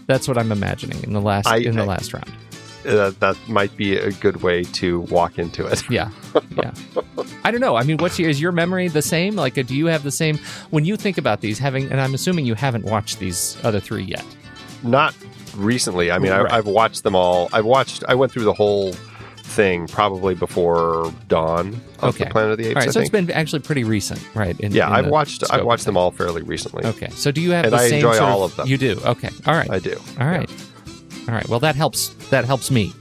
[0.07, 2.31] That's what I'm imagining in the last I- in the I- last round.
[2.87, 5.89] Uh, that might be a good way to walk into it.
[5.89, 6.11] Yeah,
[6.57, 6.73] yeah.
[7.45, 7.77] I don't know.
[7.77, 9.35] I mean, what's your, is your memory the same?
[9.37, 10.39] Like, do you have the same
[10.71, 11.59] when you think about these?
[11.59, 14.25] Having, and I'm assuming you haven't watched these other three yet.
[14.83, 15.15] Not
[15.57, 16.11] recently.
[16.11, 16.51] I mean, Right.
[16.53, 17.49] I, I've watched them all.
[17.53, 18.05] I've watched.
[18.09, 18.93] I went through the whole
[19.45, 22.25] thing probably before Dawn of Okay.
[22.25, 22.77] the Planet of the Apes.
[22.77, 24.59] All right, I so it's been actually pretty recent, right?
[24.61, 25.45] in- yeah, in I've watched.
[25.51, 26.85] I've watched them all fairly recently.
[26.87, 28.67] Okay, so do you have And the I same enjoy sort all of them.
[28.67, 28.99] You do.
[29.05, 29.29] Okay.
[29.47, 29.71] All right.
[29.71, 30.01] I do.
[30.19, 30.51] All right.
[31.29, 31.47] All right.
[31.49, 32.09] Well, that helps.
[32.31, 32.93] That helps me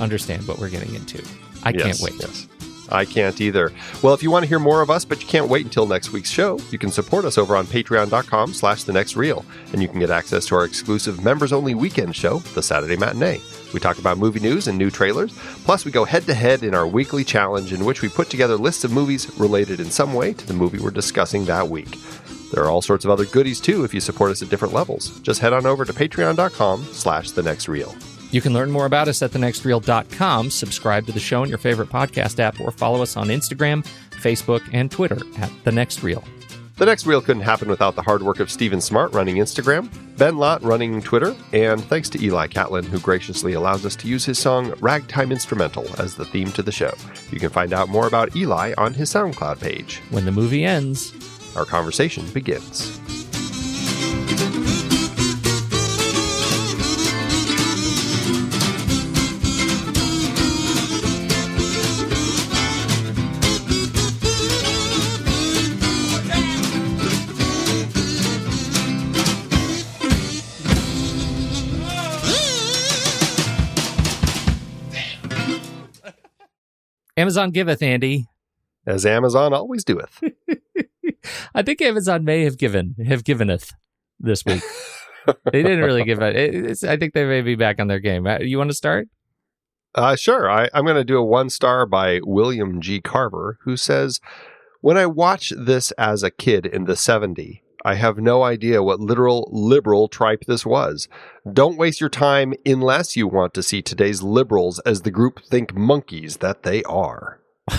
[0.00, 1.22] understand what we're getting into.
[1.62, 2.20] I Yes, can't wait.
[2.20, 2.48] Yes.
[2.92, 3.72] I can't either.
[4.02, 6.12] Well, if you want to hear more of us, but you can't wait until next
[6.12, 9.88] week's show, you can support us over on patreon.com slash the next reel, and you
[9.88, 13.40] can get access to our exclusive members-only weekend show, The Saturday Matinee.
[13.72, 15.32] We talk about movie news and new trailers,
[15.64, 18.92] plus we go head-to-head in our weekly challenge in which we put together lists of
[18.92, 21.96] movies related in some way to the movie we're discussing that week.
[22.52, 25.18] There are all sorts of other goodies too if you support us at different levels.
[25.20, 27.94] Just head on over to patreon.com slash the next reel.
[28.32, 31.90] You can learn more about us at thenextreel.com, subscribe to the show in your favorite
[31.90, 36.24] podcast app, or follow us on Instagram, Facebook, and Twitter at The Next Reel.
[36.76, 40.38] The next reel couldn't happen without the hard work of Steven Smart running Instagram, Ben
[40.38, 44.38] Lott running Twitter, and thanks to Eli Catlin, who graciously allows us to use his
[44.38, 46.92] song Ragtime Instrumental as the theme to the show.
[47.30, 50.00] You can find out more about Eli on his SoundCloud page.
[50.10, 51.12] When the movie ends,
[51.54, 52.98] Our conversation begins.
[77.16, 78.26] Amazon giveth, Andy.
[78.86, 80.22] As Amazon always doeth.
[81.54, 83.72] I think Amazon may have given have giveneth
[84.18, 84.62] this week.
[85.52, 86.34] they didn't really give it.
[86.36, 88.26] It's, I think they may be back on their game.
[88.26, 89.08] Uh, You want to start?
[89.94, 90.50] Uh, sure.
[90.50, 93.00] I, I'm going to do a one star by William G.
[93.00, 94.20] Carver, who says,
[94.80, 99.00] When I watched this as a kid in the 70s, I have no idea what
[99.00, 101.08] literal liberal tripe this was.
[101.50, 105.74] Don't waste your time unless you want to see today's liberals as the group think
[105.74, 107.40] monkeys that they are.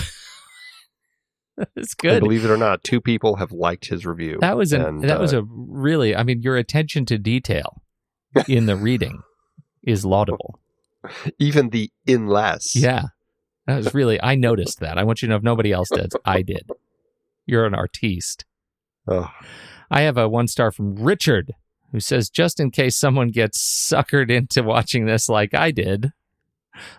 [1.56, 2.20] And good.
[2.20, 4.38] believe it or not, two people have liked his review.
[4.40, 6.16] That was an, And, that was uh, a really.
[6.16, 7.80] I mean, your attention to detail
[8.48, 9.22] in the reading
[9.84, 10.58] is laudable.
[11.38, 12.74] even the unless.
[12.74, 13.04] Yeah,
[13.66, 14.20] that was really.
[14.20, 14.98] I noticed that.
[14.98, 16.68] I want you to know if nobody else did, I did.
[17.46, 18.44] You're an artiste.
[19.06, 19.30] Oh,
[19.94, 21.54] I have a one star from Richard
[21.92, 26.12] who says, just in case someone gets suckered into watching this like I did,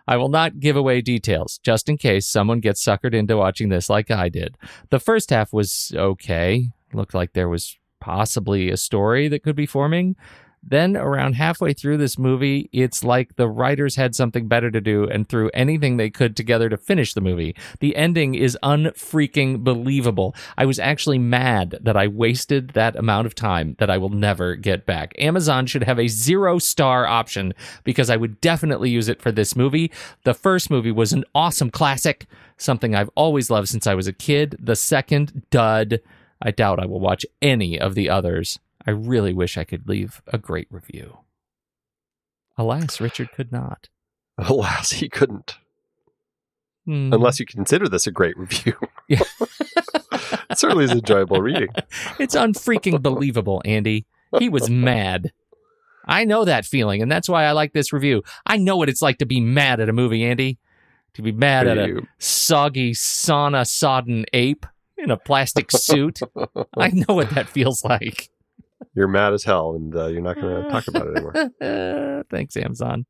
[0.08, 3.90] I will not give away details, just in case someone gets suckered into watching this
[3.90, 4.56] like I did.
[4.92, 6.70] The first half was okay.
[6.94, 10.16] Looked like there was possibly a story that could be forming.
[10.68, 15.08] Then, around halfway through this movie, it's like the writers had something better to do
[15.08, 17.56] and threw anything they could together to finish the movie.
[17.82, 20.36] The ending is unfreaking believable.
[20.58, 24.56] I was actually mad that I wasted that amount of time that I will never
[24.56, 25.14] get back.
[25.20, 27.54] Amazon should have a zero star option
[27.84, 29.92] because I would definitely use it for this movie.
[30.24, 32.26] The first movie was an awesome classic,
[32.58, 34.58] something I've always loved since I was a kid.
[34.60, 36.00] The second, dud.
[36.42, 38.60] I doubt I will watch any of the others.
[38.86, 41.20] I really wish I could leave a great review.
[42.58, 43.90] Alas, Richard could not.
[44.38, 45.58] alas, he couldn't.
[46.86, 47.12] Hmm.
[47.12, 48.76] Unless you consider this a great review.
[49.08, 49.24] Yeah.
[50.50, 51.70] it certainly is enjoyable reading.
[52.20, 54.06] it's unfreaking believable, Andy.
[54.38, 55.32] He was mad.
[56.06, 58.24] I know that feeling, and that's why I like this review.
[58.46, 60.60] I know what it's like to be mad at a movie, Andy.
[61.16, 64.66] To be mad at a soggy, sauna sodden ape
[64.98, 66.20] in a plastic suit.
[66.78, 68.30] I know what that feels like.
[68.96, 72.24] You're mad as hell, and uh, you're not going to talk about it anymore.
[72.30, 73.06] Thanks, Amazon.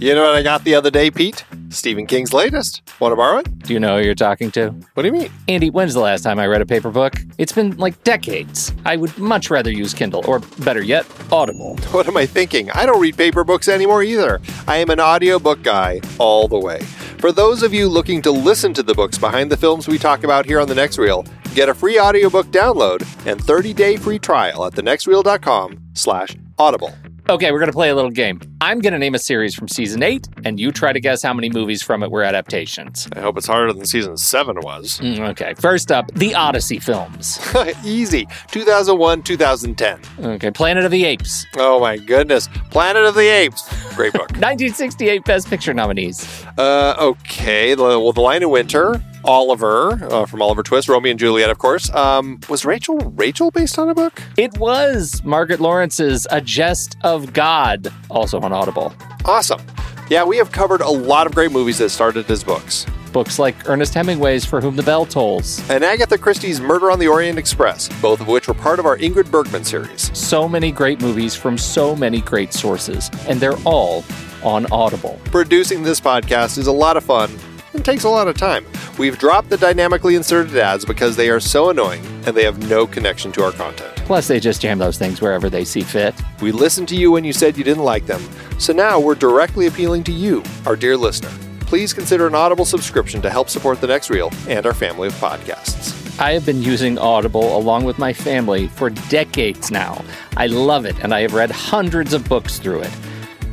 [0.00, 1.44] You know what I got the other day, Pete?
[1.68, 2.82] Stephen King's latest.
[3.00, 3.58] Want to borrow it?
[3.60, 4.70] Do you know who you're talking to?
[4.94, 5.30] What do you mean?
[5.46, 7.14] Andy, when's the last time I read a paper book?
[7.38, 8.72] It's been like decades.
[8.84, 11.76] I would much rather use Kindle, or better yet, Audible.
[11.92, 12.70] What am I thinking?
[12.70, 14.40] I don't read paper books anymore either.
[14.66, 16.80] I am an audiobook guy all the way.
[17.18, 20.24] For those of you looking to listen to the books behind the films we talk
[20.24, 21.24] about here on The Next Reel,
[21.54, 26.94] get a free audiobook download and 30-day free trial at thenextreel.com slash audible.
[27.28, 28.40] Okay, we're going to play a little game.
[28.62, 31.32] I'm going to name a series from season 8, and you try to guess how
[31.32, 33.08] many movies from it were adaptations.
[33.16, 34.98] I hope it's harder than season 7 was.
[35.00, 37.40] Mm, Okay, first up, the Odyssey films.
[37.84, 38.28] Easy.
[38.50, 40.00] 2001, 2010.
[40.34, 41.46] Okay, Planet of the Apes.
[41.56, 42.48] Oh my goodness.
[42.70, 43.66] Planet of the Apes.
[43.96, 44.28] Great book.
[44.32, 46.44] 1968 Best Picture nominees.
[46.58, 47.74] uh, okay.
[47.74, 49.02] Well, The Lion in Winter.
[49.22, 50.88] Oliver uh, from Oliver Twist.
[50.88, 51.90] Romeo and Juliet, of course.
[51.92, 54.18] Um, was Rachel Rachel based on a book?
[54.38, 58.94] It was Margaret Laurence's A Jest of God, also on Audible.
[59.24, 59.60] Awesome.
[60.08, 62.86] Yeah, we have covered a lot of great movies that started as books.
[63.12, 65.68] Books like Ernest Hemingway's For Whom the Bell Tolls.
[65.68, 68.96] And Agatha Christie's Murder on the Orient Express, both of which were part of our
[68.98, 70.16] Ingrid Bergman series.
[70.16, 74.04] So many great movies from so many great sources, and they're all
[74.42, 75.20] on Audible.
[75.26, 77.30] Producing this podcast is a lot of fun
[77.72, 78.64] and takes a lot of time.
[78.98, 82.86] We've dropped the dynamically inserted ads because they are so annoying and they have no
[82.86, 83.99] connection to our content.
[84.10, 86.16] Plus, they just jam those things wherever they see fit.
[86.42, 88.20] We listened to you when you said you didn't like them,
[88.58, 91.30] so now we're directly appealing to you, our dear listener.
[91.60, 95.14] Please consider an Audible subscription to help support the next reel and our family of
[95.14, 96.18] podcasts.
[96.18, 100.04] I have been using Audible along with my family for decades now.
[100.36, 102.92] I love it, and I have read hundreds of books through it.